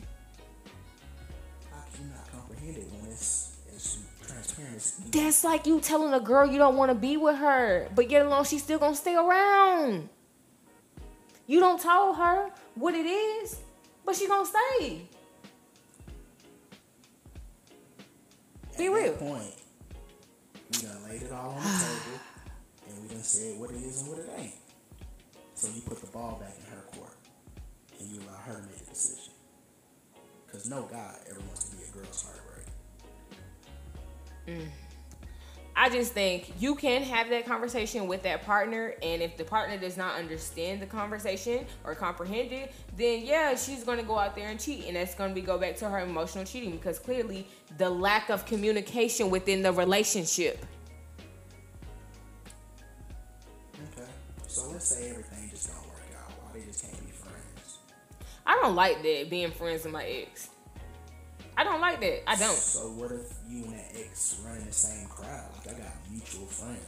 That's 5.12 5.44
like 5.44 5.66
you 5.68 5.80
telling 5.80 6.14
a 6.14 6.20
girl 6.20 6.48
you 6.48 6.58
don't 6.58 6.78
want 6.78 6.90
to 6.90 6.96
be 6.96 7.18
with 7.18 7.36
her, 7.38 7.90
but 7.96 8.10
yet 8.10 8.26
alone 8.26 8.46
she's 8.46 8.64
still 8.64 8.80
gonna 8.80 8.96
stay 8.96 9.16
around. 9.16 10.10
You 11.48 11.60
don't 11.60 11.82
tell 11.82 12.14
her 12.14 12.52
what 12.76 12.94
it 12.94 13.06
is, 13.06 13.58
but 14.06 14.16
she 14.16 14.28
gonna 14.28 14.46
stay. 14.46 15.02
Be 18.78 18.88
real. 18.88 19.14
point, 19.14 19.54
we 20.72 20.88
done 20.88 21.04
laid 21.04 21.24
it 21.24 21.32
all 21.34 21.50
on 21.50 21.58
the 21.58 21.64
table, 21.64 22.20
and 22.88 23.02
we 23.02 23.10
done 23.10 23.24
said 23.24 23.60
what 23.60 23.72
it 23.72 23.78
is 23.78 24.02
and 24.02 24.10
what 24.10 24.20
it 24.20 24.30
ain't. 24.38 24.54
So 25.56 25.68
you 25.76 25.82
put 25.82 26.00
the 26.00 26.08
ball 26.08 26.40
back 26.40 26.56
in 26.58 26.72
her 26.72 26.84
court, 26.96 27.18
and 28.00 28.10
you 28.10 28.22
allow 28.22 28.38
her 28.38 28.56
to 28.56 28.62
make 28.62 28.78
the 28.78 28.92
decision. 28.92 29.34
Because 30.46 30.70
no 30.70 30.84
guy 30.84 31.16
ever 31.30 31.42
wants 31.42 31.68
to 31.70 31.76
be 31.76 31.84
a 31.84 31.92
girl's 31.92 32.24
I 35.82 35.88
just 35.88 36.12
think 36.12 36.52
you 36.60 36.76
can 36.76 37.04
have 37.04 37.30
that 37.30 37.46
conversation 37.46 38.06
with 38.08 38.22
that 38.24 38.44
partner, 38.46 38.96
and 39.02 39.22
if 39.22 39.38
the 39.38 39.46
partner 39.46 39.78
does 39.78 39.96
not 39.96 40.20
understand 40.20 40.82
the 40.82 40.86
conversation 40.86 41.66
or 41.86 41.96
comprehend 41.96 42.52
it, 42.52 42.74
then 42.98 43.22
yeah, 43.26 43.56
she's 43.56 43.86
gonna 43.86 44.04
go 44.04 44.20
out 44.20 44.36
there 44.36 44.50
and 44.50 44.60
cheat, 44.60 44.88
and 44.88 44.98
that's 44.98 45.16
gonna 45.16 45.34
be 45.34 45.40
go 45.40 45.58
back 45.58 45.78
to 45.78 45.90
her 45.90 46.00
emotional 46.00 46.44
cheating 46.44 46.72
because 46.72 47.00
clearly 47.00 47.48
the 47.78 47.90
lack 47.90 48.30
of 48.30 48.46
communication 48.46 49.30
within 49.30 49.62
the 49.62 49.72
relationship. 49.72 50.66
Okay. 53.94 54.10
So 54.48 54.70
let's 54.72 54.86
say 54.86 55.12
everything 55.12 55.50
just 55.50 55.68
don't 55.68 55.88
work 55.88 56.02
out. 56.18 56.30
Why 56.44 56.60
they 56.60 56.66
just 56.66 56.84
can't 56.84 57.06
be 57.06 57.12
friends? 57.14 57.78
I 58.46 58.60
don't 58.62 58.76
like 58.76 59.02
that 59.02 59.30
being 59.30 59.52
friends 59.52 59.86
with 59.86 59.94
my 59.94 60.06
ex. 60.06 60.50
I 61.60 61.64
don't 61.66 61.82
like 61.82 62.00
that. 62.00 62.30
I 62.30 62.36
don't. 62.38 62.56
So 62.56 62.80
what 62.92 63.12
if 63.12 63.34
you 63.50 63.66
and 63.66 63.74
that 63.74 63.92
ex 64.00 64.42
run 64.46 64.58
in 64.58 64.66
the 64.66 64.72
same 64.72 65.08
crowd? 65.10 65.50
Like 65.58 65.76
I 65.76 65.80
got 65.80 65.92
mutual 66.10 66.46
friends. 66.46 66.80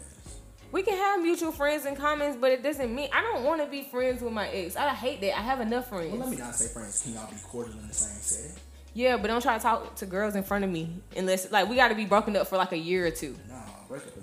We 0.72 0.82
can 0.84 0.94
have 0.98 1.22
mutual 1.22 1.52
friends 1.52 1.84
and 1.84 1.98
comments, 1.98 2.38
but 2.40 2.52
it 2.54 2.64
doesn't 2.64 2.96
mean 2.96 3.10
I 3.14 3.22
don't 3.22 3.44
want 3.44 3.60
to 3.60 3.68
be 3.68 3.84
friends 3.84 4.22
with 4.22 4.32
my 4.32 4.48
ex. 4.48 4.78
I 4.78 4.88
hate 4.92 5.20
that. 5.22 5.38
I 5.38 5.42
have 5.42 5.60
enough 5.60 5.90
friends. 5.90 6.12
Well, 6.12 6.22
let 6.22 6.30
me 6.30 6.38
not 6.38 6.56
say 6.56 6.68
friends. 6.74 7.02
Can 7.04 7.16
y'all 7.16 7.30
be 7.30 7.36
cordial 7.50 7.78
in 7.80 7.88
the 7.90 7.94
same 7.94 8.22
setting? 8.22 8.58
Yeah, 8.94 9.18
but 9.18 9.28
don't 9.28 9.42
try 9.42 9.58
to 9.58 9.62
talk 9.62 9.96
to 9.98 10.06
girls 10.06 10.36
in 10.36 10.44
front 10.44 10.64
of 10.64 10.70
me 10.70 10.90
unless 11.18 11.52
like 11.52 11.68
we 11.68 11.76
got 11.76 11.90
to 11.90 11.96
be 11.96 12.06
broken 12.06 12.38
up 12.38 12.48
for 12.48 12.56
like 12.56 12.72
a 12.72 12.78
year 12.78 13.06
or 13.06 13.12
two. 13.12 13.36
Nah, 13.50 13.56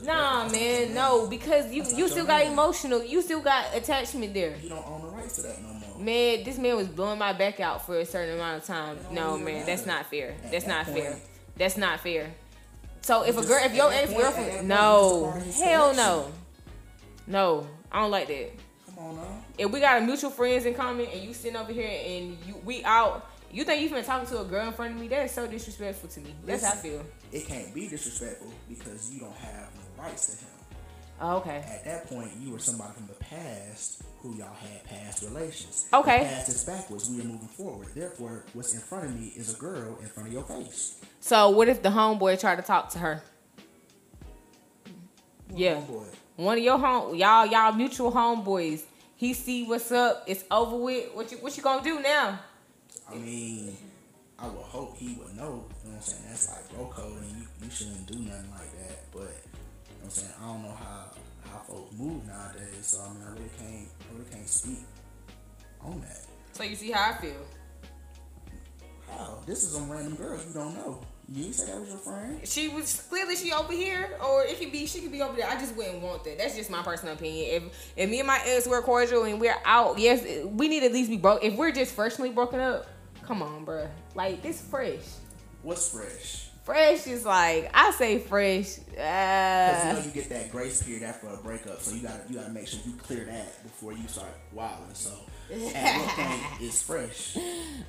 Nah, 0.02 0.48
man, 0.48 0.94
no, 0.94 1.26
because 1.28 1.70
you 1.70 1.84
you 1.94 2.08
still 2.08 2.24
got 2.24 2.42
man. 2.44 2.52
emotional, 2.54 3.04
you 3.04 3.20
still 3.20 3.42
got 3.42 3.66
attachment 3.76 4.32
there. 4.32 4.56
You 4.62 4.70
don't 4.70 4.86
own 4.86 5.02
the 5.02 5.08
rights 5.08 5.36
to 5.36 5.42
that 5.42 5.60
no 5.60 5.68
more. 5.74 5.77
Man, 5.98 6.44
this 6.44 6.58
man 6.58 6.76
was 6.76 6.86
blowing 6.88 7.18
my 7.18 7.32
back 7.32 7.60
out 7.60 7.84
for 7.84 7.98
a 7.98 8.04
certain 8.06 8.34
amount 8.34 8.62
of 8.62 8.64
time. 8.66 8.98
No, 9.10 9.36
man, 9.36 9.66
that's 9.66 9.86
not 9.86 10.06
fair. 10.06 10.34
That's 10.50 10.64
that 10.64 10.86
not 10.86 10.86
fair. 10.86 11.16
That's 11.56 11.76
not 11.76 12.00
fair. 12.00 12.30
So 13.02 13.22
if 13.24 13.36
a 13.36 13.44
girl, 13.46 13.58
if 13.64 13.74
your 13.74 13.92
ex 13.92 14.12
point- 14.12 14.24
at 14.24 14.34
that 14.34 14.36
girlfriend, 14.36 14.68
no, 14.68 15.08
it's 15.08 15.16
a 15.20 15.24
part 15.24 15.36
of 15.38 15.46
his 15.46 15.60
hell 15.60 15.94
no, 15.94 16.32
no, 17.26 17.66
I 17.90 18.00
don't 18.00 18.10
like 18.10 18.28
that. 18.28 18.50
Come 18.86 18.98
on 18.98 19.16
now. 19.16 19.44
If 19.56 19.70
we 19.70 19.80
got 19.80 20.02
a 20.02 20.04
mutual 20.04 20.30
friends 20.30 20.66
in 20.66 20.74
common 20.74 21.06
and 21.06 21.20
you 21.22 21.32
sitting 21.34 21.56
over 21.56 21.72
here 21.72 21.88
and 21.88 22.36
you 22.46 22.60
we 22.64 22.84
out, 22.84 23.26
you 23.50 23.64
think 23.64 23.82
you've 23.82 23.92
been 23.92 24.04
talking 24.04 24.28
to 24.28 24.40
a 24.40 24.44
girl 24.44 24.66
in 24.66 24.72
front 24.72 24.94
of 24.94 25.00
me? 25.00 25.08
That 25.08 25.24
is 25.24 25.32
so 25.32 25.46
disrespectful 25.46 26.08
to 26.10 26.20
me. 26.20 26.34
That's 26.44 26.64
how 26.64 26.72
I 26.72 26.76
feel. 26.76 27.02
It 27.32 27.46
can't 27.46 27.74
be 27.74 27.88
disrespectful 27.88 28.52
because 28.68 29.10
you 29.12 29.20
don't 29.20 29.36
have 29.36 29.68
no 29.74 30.02
rights 30.02 30.26
to 30.36 30.44
him. 30.44 30.50
Oh, 31.20 31.36
okay. 31.38 31.56
At 31.56 31.84
that 31.84 32.06
point, 32.08 32.30
you 32.38 32.52
were 32.52 32.58
somebody 32.58 32.92
from 32.94 33.06
the 33.08 33.14
past 33.14 34.02
who 34.22 34.34
y'all 34.34 34.54
had 34.54 34.84
past 34.84 35.22
relations. 35.22 35.86
Okay. 35.92 36.18
The 36.18 36.24
past 36.24 36.48
is 36.48 36.64
backwards. 36.64 37.10
We 37.10 37.20
are 37.20 37.24
moving 37.24 37.48
forward. 37.48 37.88
Therefore, 37.94 38.44
what's 38.52 38.74
in 38.74 38.80
front 38.80 39.06
of 39.06 39.18
me 39.18 39.32
is 39.36 39.54
a 39.54 39.58
girl 39.58 39.98
in 40.00 40.06
front 40.06 40.28
of 40.28 40.32
your 40.34 40.44
face. 40.44 41.00
So 41.20 41.50
what 41.50 41.68
if 41.68 41.82
the 41.82 41.88
homeboy 41.88 42.40
tried 42.40 42.56
to 42.56 42.62
talk 42.62 42.90
to 42.90 42.98
her? 42.98 43.22
Yeah. 45.54 45.80
Oh, 45.88 45.92
boy. 45.92 46.04
One 46.36 46.56
of 46.56 46.62
your 46.62 46.78
home 46.78 47.16
y'all 47.16 47.46
y'all 47.46 47.72
mutual 47.72 48.12
homeboys. 48.12 48.82
He 49.16 49.34
see 49.34 49.64
what's 49.64 49.90
up. 49.90 50.22
It's 50.28 50.44
over 50.50 50.76
with. 50.76 51.12
What 51.14 51.32
you 51.32 51.38
what 51.38 51.56
you 51.56 51.62
gonna 51.62 51.82
do 51.82 52.00
now? 52.00 52.38
I 53.10 53.16
mean, 53.16 53.76
I 54.38 54.46
would 54.46 54.62
hope 54.62 54.96
he 54.96 55.16
would 55.16 55.34
know. 55.34 55.42
You 55.42 55.46
know 55.48 55.64
what 55.82 55.94
I'm 55.96 56.00
saying? 56.00 56.22
That's 56.28 56.48
like 56.48 56.70
bro 56.72 56.86
code, 56.86 57.22
and 57.22 57.30
you, 57.32 57.42
you 57.64 57.70
shouldn't 57.70 58.06
do 58.06 58.18
nothing 58.20 58.50
like 58.52 58.70
that. 58.86 59.10
But 59.12 59.22
what 59.22 59.47
I'm 60.08 60.14
saying? 60.14 60.32
I 60.42 60.46
don't 60.46 60.62
know 60.62 60.74
how 60.74 61.10
how 61.50 61.58
folks 61.58 61.94
move 61.98 62.26
nowadays. 62.26 62.86
So 62.86 63.02
I 63.02 63.12
mean, 63.12 63.22
I 63.22 63.30
really 63.32 63.50
can't 63.58 63.88
I 64.00 64.14
really 64.14 64.30
can't 64.30 64.48
speak 64.48 64.78
on 65.82 66.00
that. 66.00 66.24
So 66.52 66.62
you 66.62 66.76
see 66.76 66.90
how 66.90 67.12
I 67.12 67.16
feel. 67.18 67.46
How? 69.10 69.38
This 69.46 69.64
is 69.64 69.72
some 69.72 69.90
random 69.90 70.14
girls 70.14 70.46
you 70.46 70.54
don't 70.54 70.74
know. 70.74 71.00
You 71.28 71.42
didn't 71.42 71.56
say 71.56 71.72
that 71.72 71.80
was 71.80 71.90
your 71.90 71.98
friend? 71.98 72.40
She 72.48 72.68
was 72.68 73.02
clearly 73.10 73.36
she 73.36 73.52
over 73.52 73.74
here, 73.74 74.16
or 74.26 74.44
it 74.44 74.58
could 74.58 74.72
be 74.72 74.86
she 74.86 75.00
could 75.00 75.12
be 75.12 75.20
over 75.20 75.36
there. 75.36 75.46
I 75.46 75.60
just 75.60 75.76
wouldn't 75.76 76.00
want 76.00 76.24
that. 76.24 76.38
That's 76.38 76.56
just 76.56 76.70
my 76.70 76.82
personal 76.82 77.12
opinion. 77.12 77.46
If 77.50 77.92
if 77.96 78.08
me 78.08 78.20
and 78.20 78.26
my 78.26 78.40
ex 78.46 78.66
were 78.66 78.80
cordial 78.80 79.24
and 79.24 79.38
we're 79.38 79.58
out, 79.66 79.98
yes, 79.98 80.24
we 80.46 80.68
need 80.68 80.84
at 80.84 80.92
least 80.92 81.10
be 81.10 81.18
broke. 81.18 81.44
If 81.44 81.54
we're 81.54 81.72
just 81.72 81.94
freshly 81.94 82.30
broken 82.30 82.60
up, 82.60 82.86
come 83.26 83.42
on, 83.42 83.66
bro. 83.66 83.88
Like 84.14 84.40
this 84.40 84.62
fresh. 84.62 85.04
What's 85.62 85.90
fresh? 85.90 86.47
Fresh 86.68 87.06
is 87.06 87.24
like 87.24 87.70
I 87.72 87.92
say 87.92 88.18
fresh. 88.18 88.74
Because 88.76 88.94
you 88.94 89.02
Uh, 89.02 89.92
know 89.94 90.00
you 90.04 90.10
get 90.10 90.28
that 90.28 90.52
grace 90.52 90.82
period 90.82 91.02
after 91.02 91.28
a 91.28 91.36
breakup, 91.38 91.80
so 91.80 91.94
you 91.94 92.02
gotta 92.02 92.20
you 92.28 92.34
gotta 92.36 92.50
make 92.50 92.68
sure 92.68 92.78
you 92.84 92.92
clear 92.92 93.24
that 93.24 93.62
before 93.62 93.94
you 93.94 94.06
start 94.06 94.28
wilding. 94.52 94.92
So 94.92 95.12
at 95.50 95.98
what 95.98 96.08
point 96.10 96.42
is 96.62 96.82
fresh? 96.82 97.38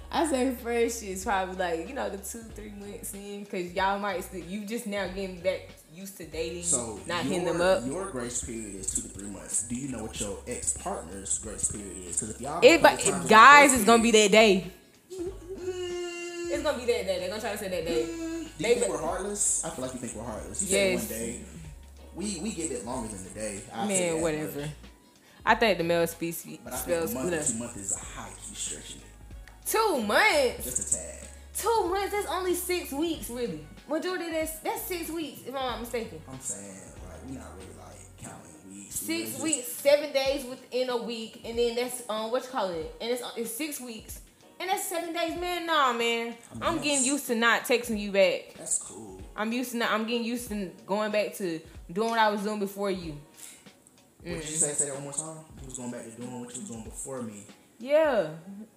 I 0.09 0.25
say 0.27 0.55
fresh 0.63 1.01
is 1.03 1.25
probably 1.25 1.57
like 1.57 1.89
you 1.89 1.93
know 1.93 2.09
the 2.09 2.19
two 2.19 2.39
three 2.55 2.71
months 2.71 3.13
in 3.13 3.43
because 3.43 3.73
y'all 3.73 3.99
might 3.99 4.23
still, 4.23 4.39
you 4.45 4.65
just 4.65 4.87
now 4.87 5.07
getting 5.07 5.41
back 5.41 5.67
used 5.93 6.15
to 6.19 6.23
dating, 6.25 6.63
So 6.63 7.01
not 7.05 7.25
your, 7.25 7.33
hitting 7.33 7.47
them 7.47 7.59
up. 7.59 7.85
Your 7.85 8.09
grace 8.09 8.41
period 8.45 8.75
is 8.75 8.95
two 8.95 9.01
to 9.01 9.09
three 9.09 9.27
months. 9.27 9.67
Do 9.67 9.75
you 9.75 9.89
know 9.89 10.03
what 10.03 10.17
your 10.21 10.37
ex 10.47 10.77
partner's 10.77 11.37
grace 11.39 11.69
period 11.69 11.97
is? 12.07 12.15
Because 12.15 12.29
if 12.29 12.39
y'all 12.39 12.61
It, 12.63 12.75
come 12.75 12.81
but 12.83 12.99
to 12.99 13.05
terms 13.11 13.23
with 13.23 13.29
guys, 13.29 13.73
it's 13.73 13.83
gonna 13.83 14.01
be 14.03 14.11
that 14.11 14.31
day. 14.31 14.71
It's 15.11 16.63
gonna 16.63 16.77
be 16.77 16.85
that 16.85 17.05
day. 17.05 17.19
They're 17.19 17.27
gonna 17.27 17.41
try 17.41 17.51
to 17.51 17.57
say 17.57 17.67
that 17.67 17.85
day. 17.85 18.25
Do 18.59 18.67
you 18.67 18.75
They 18.75 18.79
think 18.81 18.91
we're 18.93 19.01
heartless? 19.01 19.63
I 19.63 19.69
feel 19.69 19.85
like 19.85 19.93
you 19.93 19.99
think 20.01 20.15
we're 20.15 20.23
heartless. 20.23 20.61
You 20.61 20.77
Yes. 20.77 20.99
one 20.99 21.07
day. 21.07 21.39
We 22.15 22.39
we 22.41 22.51
give 22.51 22.71
it 22.71 22.85
longer 22.85 23.07
than 23.07 23.23
the 23.23 23.29
day. 23.29 23.61
I 23.73 23.87
Man, 23.87 24.21
whatever. 24.21 24.59
much. 24.61 24.69
I 25.45 25.55
think 25.55 25.77
the 25.77 25.83
male 25.85 26.05
species 26.07 26.59
But 26.63 26.73
I 26.73 26.75
think 26.77 26.85
spells 26.89 27.11
a 27.11 27.15
month 27.15 27.29
to 27.47 27.53
two 27.53 27.59
months 27.59 27.77
is 27.77 27.91
a 27.95 27.99
high 27.99 28.29
key 28.45 28.55
stretching 28.55 28.97
it. 28.97 29.65
two 29.65 30.01
months. 30.01 30.65
Just 30.65 30.93
a 30.93 30.97
tad. 30.97 31.27
Two 31.57 31.89
months. 31.89 32.11
That's 32.11 32.27
only 32.27 32.53
six 32.53 32.91
weeks, 32.91 33.29
really. 33.29 33.65
Majority 33.87 34.29
that's 34.31 34.59
that's 34.59 34.81
six 34.81 35.09
weeks, 35.09 35.41
if 35.47 35.55
I'm 35.55 35.61
not 35.61 35.79
mistaken. 35.79 36.21
I'm 36.29 36.39
saying 36.41 36.67
like 37.07 37.25
we're 37.25 37.39
not 37.39 37.47
really 37.55 37.77
like 37.79 38.17
counting 38.21 38.75
weeks. 38.75 39.01
We 39.01 39.07
Six 39.07 39.07
really 39.07 39.25
just- 39.31 39.41
weeks, 39.43 39.67
seven 39.71 40.11
days 40.13 40.45
within 40.45 40.89
a 40.89 40.97
week, 40.97 41.41
and 41.45 41.57
then 41.57 41.75
that's 41.75 42.03
um 42.09 42.29
what 42.31 42.43
you 42.43 42.49
call 42.49 42.69
it, 42.71 42.93
and 42.99 43.09
it's 43.09 43.23
it's 43.37 43.51
six 43.55 43.79
weeks, 43.79 44.19
and 44.59 44.69
that's 44.69 44.87
seven 44.87 45.13
days. 45.13 45.39
Man, 45.39 45.65
nah, 45.65 45.93
man, 45.93 46.27
mean, 46.27 46.35
I'm 46.61 46.79
getting 46.79 47.03
used 47.03 47.27
to 47.27 47.35
not 47.35 47.63
texting 47.63 47.99
you 47.99 48.11
back. 48.11 48.53
That's 48.57 48.81
cool. 48.81 49.21
I'm 49.35 49.51
used 49.53 49.71
to 49.71 49.77
not. 49.77 49.91
I'm 49.91 50.05
getting 50.05 50.23
used 50.23 50.49
to 50.49 50.71
going 50.85 51.11
back 51.11 51.33
to 51.35 51.59
doing 51.91 52.09
what 52.09 52.19
I 52.19 52.29
was 52.29 52.41
doing 52.41 52.59
before 52.59 52.91
you. 52.91 53.17
What 54.21 54.25
did 54.25 54.35
you 54.35 54.41
mm. 54.41 54.45
say? 54.45 54.73
Say 54.73 54.85
that 54.85 54.95
one 54.95 55.03
more 55.03 55.13
time. 55.13 55.37
You 55.61 55.65
was 55.65 55.77
going 55.77 55.91
back 55.91 56.03
to 56.03 56.11
doing 56.11 56.41
what 56.41 56.53
you 56.53 56.61
was 56.61 56.69
doing 56.69 56.83
before 56.83 57.21
me. 57.21 57.43
Yeah. 57.79 58.31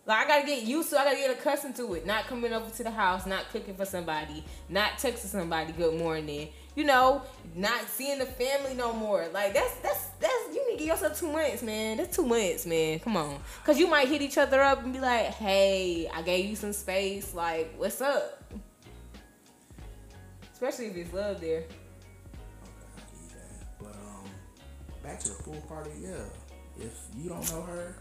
Like 0.06 0.26
I 0.26 0.28
gotta 0.28 0.46
get 0.46 0.62
used 0.62 0.90
to 0.90 0.98
I 0.98 1.04
gotta 1.04 1.16
get 1.16 1.30
accustomed 1.30 1.74
to 1.76 1.94
it. 1.94 2.06
Not 2.06 2.26
coming 2.26 2.52
over 2.52 2.70
to 2.70 2.82
the 2.84 2.90
house, 2.90 3.26
not 3.26 3.48
cooking 3.50 3.74
for 3.74 3.84
somebody, 3.84 4.44
not 4.68 4.92
texting 4.92 5.26
somebody 5.26 5.72
good 5.72 5.98
morning, 5.98 6.48
you 6.76 6.84
know, 6.84 7.22
not 7.56 7.88
seeing 7.88 8.20
the 8.20 8.26
family 8.26 8.74
no 8.74 8.92
more. 8.92 9.26
Like 9.32 9.54
that's 9.54 9.74
that's 9.76 10.06
that's 10.20 10.31
need 10.72 10.78
to 10.78 10.84
give 10.84 10.94
yourself 10.94 11.18
two 11.18 11.32
months, 11.32 11.62
man. 11.62 11.96
That's 11.98 12.16
two 12.16 12.24
months, 12.24 12.66
man. 12.66 12.98
Come 13.00 13.16
on, 13.16 13.38
cause 13.64 13.78
you 13.78 13.86
might 13.88 14.08
hit 14.08 14.22
each 14.22 14.38
other 14.38 14.60
up 14.60 14.82
and 14.82 14.92
be 14.92 15.00
like, 15.00 15.26
"Hey, 15.26 16.08
I 16.12 16.22
gave 16.22 16.46
you 16.46 16.56
some 16.56 16.72
space. 16.72 17.34
Like, 17.34 17.74
what's 17.76 18.00
up?" 18.00 18.42
Especially 20.52 20.86
if 20.86 20.96
it's 20.96 21.12
love 21.12 21.40
there. 21.40 21.64
Okay, 21.64 21.68
I 22.96 23.00
get 23.10 23.30
that. 23.30 23.78
But 23.78 23.94
um, 23.94 24.30
back 25.02 25.20
to 25.20 25.28
the 25.28 25.42
pool 25.42 25.62
party. 25.68 25.90
Yeah, 26.00 26.24
if 26.78 26.98
you 27.16 27.28
don't 27.28 27.50
know 27.50 27.62
her, 27.62 27.96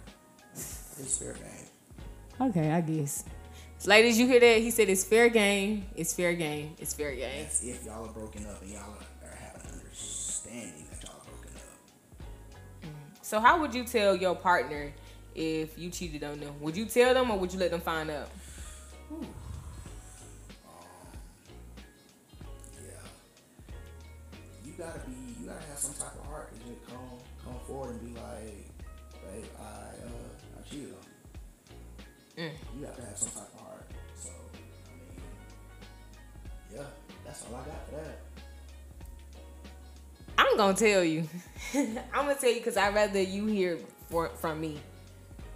it's 0.53 1.17
fair 1.17 1.34
game. 1.34 2.49
Okay, 2.49 2.71
I 2.71 2.81
guess. 2.81 3.25
Ladies, 3.86 4.19
you 4.19 4.27
hear 4.27 4.39
that? 4.39 4.60
He 4.60 4.69
said 4.69 4.89
it's 4.89 5.03
fair 5.03 5.29
game. 5.29 5.86
It's 5.95 6.13
fair 6.13 6.34
game. 6.34 6.75
It's 6.79 6.93
fair 6.93 7.15
game. 7.15 7.43
That's 7.43 7.63
if 7.63 7.84
y'all 7.84 8.05
are 8.05 8.13
broken 8.13 8.45
up 8.45 8.62
and 8.62 8.69
y'all 8.69 8.81
are, 8.81 9.27
are 9.27 9.36
having 9.36 9.71
understanding 9.71 10.86
So 13.31 13.39
how 13.39 13.61
would 13.61 13.73
you 13.73 13.85
tell 13.85 14.13
your 14.13 14.35
partner 14.35 14.91
if 15.33 15.79
you 15.79 15.89
cheated 15.89 16.21
on 16.25 16.41
them? 16.41 16.53
Would 16.59 16.75
you 16.75 16.83
tell 16.83 17.13
them 17.13 17.31
or 17.31 17.39
would 17.39 17.53
you 17.53 17.59
let 17.59 17.71
them 17.71 17.79
find 17.79 18.11
out? 18.11 18.27
Um, 19.09 19.25
yeah. 22.75 22.91
You 24.65 24.73
gotta 24.77 24.99
be, 25.07 25.13
you 25.39 25.47
gotta 25.47 25.65
have 25.65 25.77
some 25.77 25.93
type 25.93 26.13
of 26.19 26.25
heart 26.25 26.51
to 26.51 26.59
just 26.59 26.85
come, 26.89 27.19
come 27.41 27.55
forward 27.65 27.91
and 27.91 28.13
be 28.13 28.19
like, 28.19 28.67
babe, 29.23 29.45
I, 29.57 29.63
uh, 29.63 30.59
I 30.59 30.69
cheated 30.69 30.89
on 30.89 30.97
you. 32.35 32.43
Mm. 32.43 32.51
You 32.77 32.85
have 32.85 32.97
to 32.97 33.01
have 33.01 33.17
some 33.17 33.31
type 33.31 33.53
of 33.53 33.59
heart. 33.61 33.87
So, 34.13 34.29
I 34.29 34.91
mean, 34.99 35.23
yeah, 36.75 36.83
that's 37.23 37.45
all 37.45 37.55
I 37.55 37.65
got 37.65 37.87
for 37.87 37.95
that. 37.95 38.20
I'm 40.41 40.58
gonna 40.58 40.73
tell 40.75 41.04
you. 41.04 41.27
I'm 41.75 42.25
gonna 42.25 42.36
tell 42.36 42.49
you 42.49 42.58
because 42.58 42.75
I'd 42.75 42.95
rather 42.95 43.21
you 43.21 43.45
hear 43.45 43.77
for, 44.10 44.30
from 44.30 44.60
me. 44.60 44.80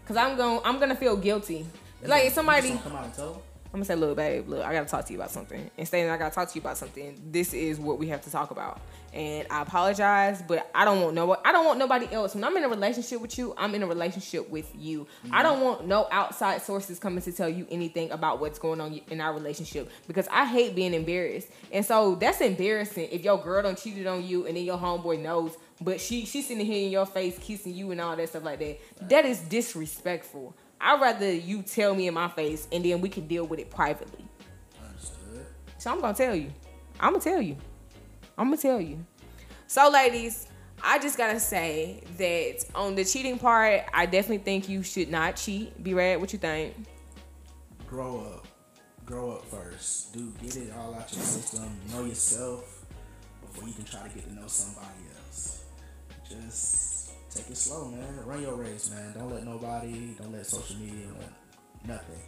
Cause 0.07 0.15
I'm 0.15 0.37
gonna 0.37 0.61
I'm 0.63 0.79
gonna 0.79 0.95
feel 0.95 1.17
guilty. 1.17 1.65
You 2.01 2.07
Like 2.07 2.29
somebody 2.31 2.67
you 2.67 2.73
just 2.75 2.83
gonna 2.83 2.95
come 2.95 3.03
out 3.03 3.05
and 3.05 3.13
tell 3.15 3.41
gonna 3.77 3.85
say, 3.85 3.95
look, 3.95 4.17
babe, 4.17 4.47
look, 4.47 4.63
I 4.63 4.73
gotta 4.73 4.87
talk 4.87 5.05
to 5.05 5.13
you 5.13 5.19
about 5.19 5.31
something. 5.31 5.69
Instead, 5.77 6.09
I 6.09 6.17
gotta 6.17 6.33
talk 6.33 6.49
to 6.49 6.55
you 6.55 6.61
about 6.61 6.77
something. 6.77 7.19
This 7.31 7.53
is 7.53 7.79
what 7.79 7.99
we 7.99 8.07
have 8.07 8.21
to 8.21 8.31
talk 8.31 8.51
about. 8.51 8.81
And 9.13 9.47
I 9.49 9.61
apologize, 9.61 10.43
but 10.45 10.69
I 10.75 10.83
don't 10.83 11.01
want 11.01 11.15
no, 11.15 11.37
I 11.45 11.53
don't 11.53 11.65
want 11.65 11.79
nobody 11.79 12.11
else. 12.11 12.35
When 12.35 12.43
I'm 12.43 12.55
in 12.57 12.63
a 12.63 12.69
relationship 12.69 13.21
with 13.21 13.37
you, 13.37 13.53
I'm 13.57 13.73
in 13.73 13.81
a 13.81 13.87
relationship 13.87 14.49
with 14.49 14.69
you. 14.75 15.07
I 15.31 15.41
don't 15.41 15.61
want 15.61 15.87
no 15.87 16.07
outside 16.11 16.61
sources 16.61 16.99
coming 16.99 17.21
to 17.23 17.31
tell 17.31 17.47
you 17.47 17.65
anything 17.71 18.11
about 18.11 18.41
what's 18.41 18.59
going 18.59 18.81
on 18.81 18.99
in 19.09 19.21
our 19.21 19.33
relationship 19.33 19.89
because 20.05 20.27
I 20.29 20.45
hate 20.45 20.75
being 20.75 20.93
embarrassed. 20.93 21.47
And 21.71 21.85
so 21.85 22.15
that's 22.15 22.41
embarrassing 22.41 23.07
if 23.11 23.23
your 23.23 23.41
girl 23.41 23.63
don't 23.63 23.77
cheated 23.77 24.05
on 24.05 24.25
you 24.25 24.47
and 24.47 24.57
then 24.57 24.65
your 24.65 24.77
homeboy 24.77 25.21
knows, 25.21 25.55
but 25.79 26.01
she 26.01 26.25
she's 26.25 26.47
sitting 26.47 26.65
here 26.65 26.85
in 26.85 26.91
your 26.91 27.05
face 27.05 27.37
kissing 27.39 27.73
you 27.73 27.91
and 27.91 28.01
all 28.01 28.15
that 28.17 28.27
stuff 28.29 28.43
like 28.43 28.59
that. 28.59 28.79
That 29.09 29.25
is 29.25 29.39
disrespectful. 29.39 30.53
I'd 30.79 31.01
rather 31.01 31.31
you 31.31 31.61
tell 31.61 31.95
me 31.95 32.07
in 32.07 32.13
my 32.13 32.27
face 32.27 32.67
and 32.71 32.83
then 32.83 33.01
we 33.01 33.09
can 33.09 33.27
deal 33.27 33.45
with 33.45 33.59
it 33.59 33.69
privately. 33.69 34.25
Understood. 34.87 35.45
So 35.77 35.91
I'm 35.91 36.01
gonna 36.01 36.13
tell 36.13 36.35
you. 36.35 36.51
I'm 36.99 37.13
gonna 37.13 37.23
tell 37.23 37.41
you. 37.41 37.57
I'm 38.37 38.47
gonna 38.47 38.57
tell 38.57 38.81
you. 38.81 39.05
So, 39.67 39.89
ladies, 39.89 40.47
I 40.83 40.99
just 40.99 41.17
gotta 41.17 41.39
say 41.39 42.03
that 42.17 42.65
on 42.75 42.95
the 42.95 43.03
cheating 43.03 43.39
part, 43.39 43.83
I 43.93 44.05
definitely 44.05 44.39
think 44.39 44.69
you 44.69 44.83
should 44.83 45.09
not 45.09 45.35
cheat. 45.35 45.83
Be 45.83 45.93
rad. 45.93 46.19
What 46.19 46.33
you 46.33 46.39
think? 46.39 46.75
Grow 47.87 48.19
up. 48.19 48.47
Grow 49.05 49.31
up 49.31 49.45
first. 49.45 50.13
Do 50.13 50.31
get 50.41 50.55
it 50.55 50.73
all 50.77 50.93
out 50.93 51.11
your 51.11 51.21
system. 51.21 51.79
Know 51.91 52.05
yourself 52.05 52.85
before 53.41 53.67
you 53.67 53.73
can 53.73 53.85
try 53.85 54.07
to 54.07 54.09
get 54.09 54.23
to 54.27 54.33
know 54.33 54.47
somebody 54.47 54.87
else. 55.17 55.63
Just 56.29 56.94
take 57.35 57.49
it 57.49 57.57
slow, 57.57 57.89
man. 57.89 58.25
Run 58.25 58.41
your 58.41 58.55
race, 58.55 58.89
man. 58.91 59.13
Don't 59.13 59.33
let 59.33 59.43
nobody, 59.43 60.15
don't 60.19 60.31
let 60.31 60.45
social 60.45 60.77
media, 60.77 61.07
nothing 61.87 62.21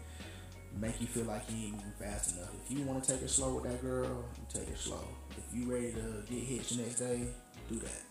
make 0.79 0.99
you 1.01 1.07
feel 1.07 1.25
like 1.25 1.43
you 1.49 1.67
ain't 1.67 1.73
moving 1.73 1.93
fast 1.99 2.35
enough. 2.35 2.49
If 2.65 2.77
you 2.77 2.83
want 2.85 3.03
to 3.03 3.11
take 3.13 3.21
it 3.21 3.29
slow 3.29 3.55
with 3.55 3.63
that 3.63 3.81
girl, 3.81 4.25
take 4.53 4.67
it 4.67 4.77
slow. 4.77 5.07
If 5.31 5.55
you 5.55 5.71
ready 5.71 5.91
to 5.93 6.23
get 6.29 6.43
hit 6.43 6.63
the 6.63 6.77
next 6.77 6.99
day, 6.99 7.27
do 7.69 7.79
that. 7.79 8.01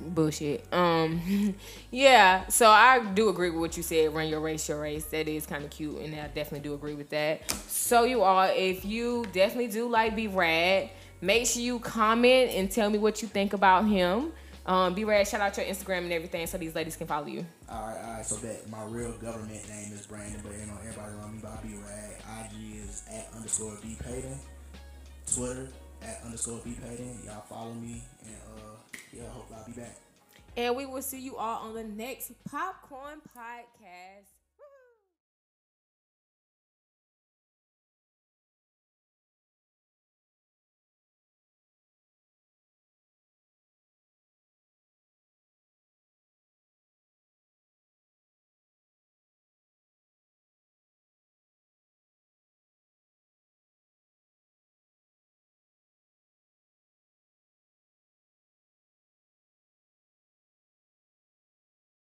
Bullshit. 0.00 0.64
Um, 0.72 1.54
yeah. 1.90 2.46
So 2.48 2.68
I 2.68 3.04
do 3.14 3.28
agree 3.28 3.50
with 3.50 3.60
what 3.60 3.76
you 3.76 3.82
said. 3.82 4.14
Run 4.14 4.28
your 4.28 4.40
race, 4.40 4.68
your 4.68 4.80
race. 4.80 5.04
That 5.06 5.28
is 5.28 5.46
kind 5.46 5.64
of 5.64 5.70
cute, 5.70 5.98
and 5.98 6.14
I 6.14 6.26
definitely 6.28 6.60
do 6.60 6.74
agree 6.74 6.94
with 6.94 7.10
that. 7.10 7.50
So 7.68 8.04
you 8.04 8.22
all, 8.22 8.48
if 8.54 8.84
you 8.84 9.26
definitely 9.32 9.68
do 9.68 9.88
like 9.88 10.16
B 10.16 10.26
Rad, 10.26 10.90
make 11.20 11.46
sure 11.46 11.62
you 11.62 11.78
comment 11.80 12.52
and 12.52 12.70
tell 12.70 12.88
me 12.88 12.98
what 12.98 13.20
you 13.20 13.28
think 13.28 13.52
about 13.52 13.86
him. 13.86 14.32
Um, 14.66 14.94
B 14.94 15.04
Rad, 15.04 15.28
shout 15.28 15.40
out 15.42 15.56
your 15.56 15.66
Instagram 15.66 15.98
and 15.98 16.12
everything, 16.12 16.46
so 16.46 16.56
these 16.56 16.74
ladies 16.74 16.96
can 16.96 17.06
follow 17.06 17.26
you. 17.26 17.44
All 17.68 17.86
right, 17.86 17.98
all 18.02 18.12
right. 18.14 18.24
So 18.24 18.36
that 18.36 18.68
my 18.70 18.82
real 18.84 19.12
government 19.12 19.68
name 19.68 19.92
is 19.92 20.06
Brandon, 20.06 20.40
but 20.42 20.52
you 20.52 20.66
know 20.66 20.78
everybody 20.80 21.14
around 21.14 21.34
me 21.34 21.40
by 21.42 21.56
B 21.62 21.74
Rag. 21.74 22.46
IG 22.46 22.76
is 22.82 23.02
at 23.12 23.28
underscore 23.34 23.76
B 23.82 23.96
Payton. 24.02 24.38
Twitter 25.34 25.68
at 26.02 26.20
underscore 26.24 26.60
B 26.64 26.76
Payton. 26.82 27.18
Y'all 27.26 27.42
follow 27.42 27.74
me, 27.74 28.02
and 28.24 28.36
uh, 28.56 28.98
yeah, 29.12 29.28
hope 29.30 29.48
I'll 29.54 29.66
be 29.66 29.72
back. 29.72 29.96
And 30.56 30.76
we 30.76 30.86
will 30.86 31.02
see 31.02 31.20
you 31.20 31.36
all 31.36 31.68
on 31.68 31.74
the 31.74 31.84
next 31.84 32.32
Popcorn 32.48 33.20
Podcast. 33.36 34.33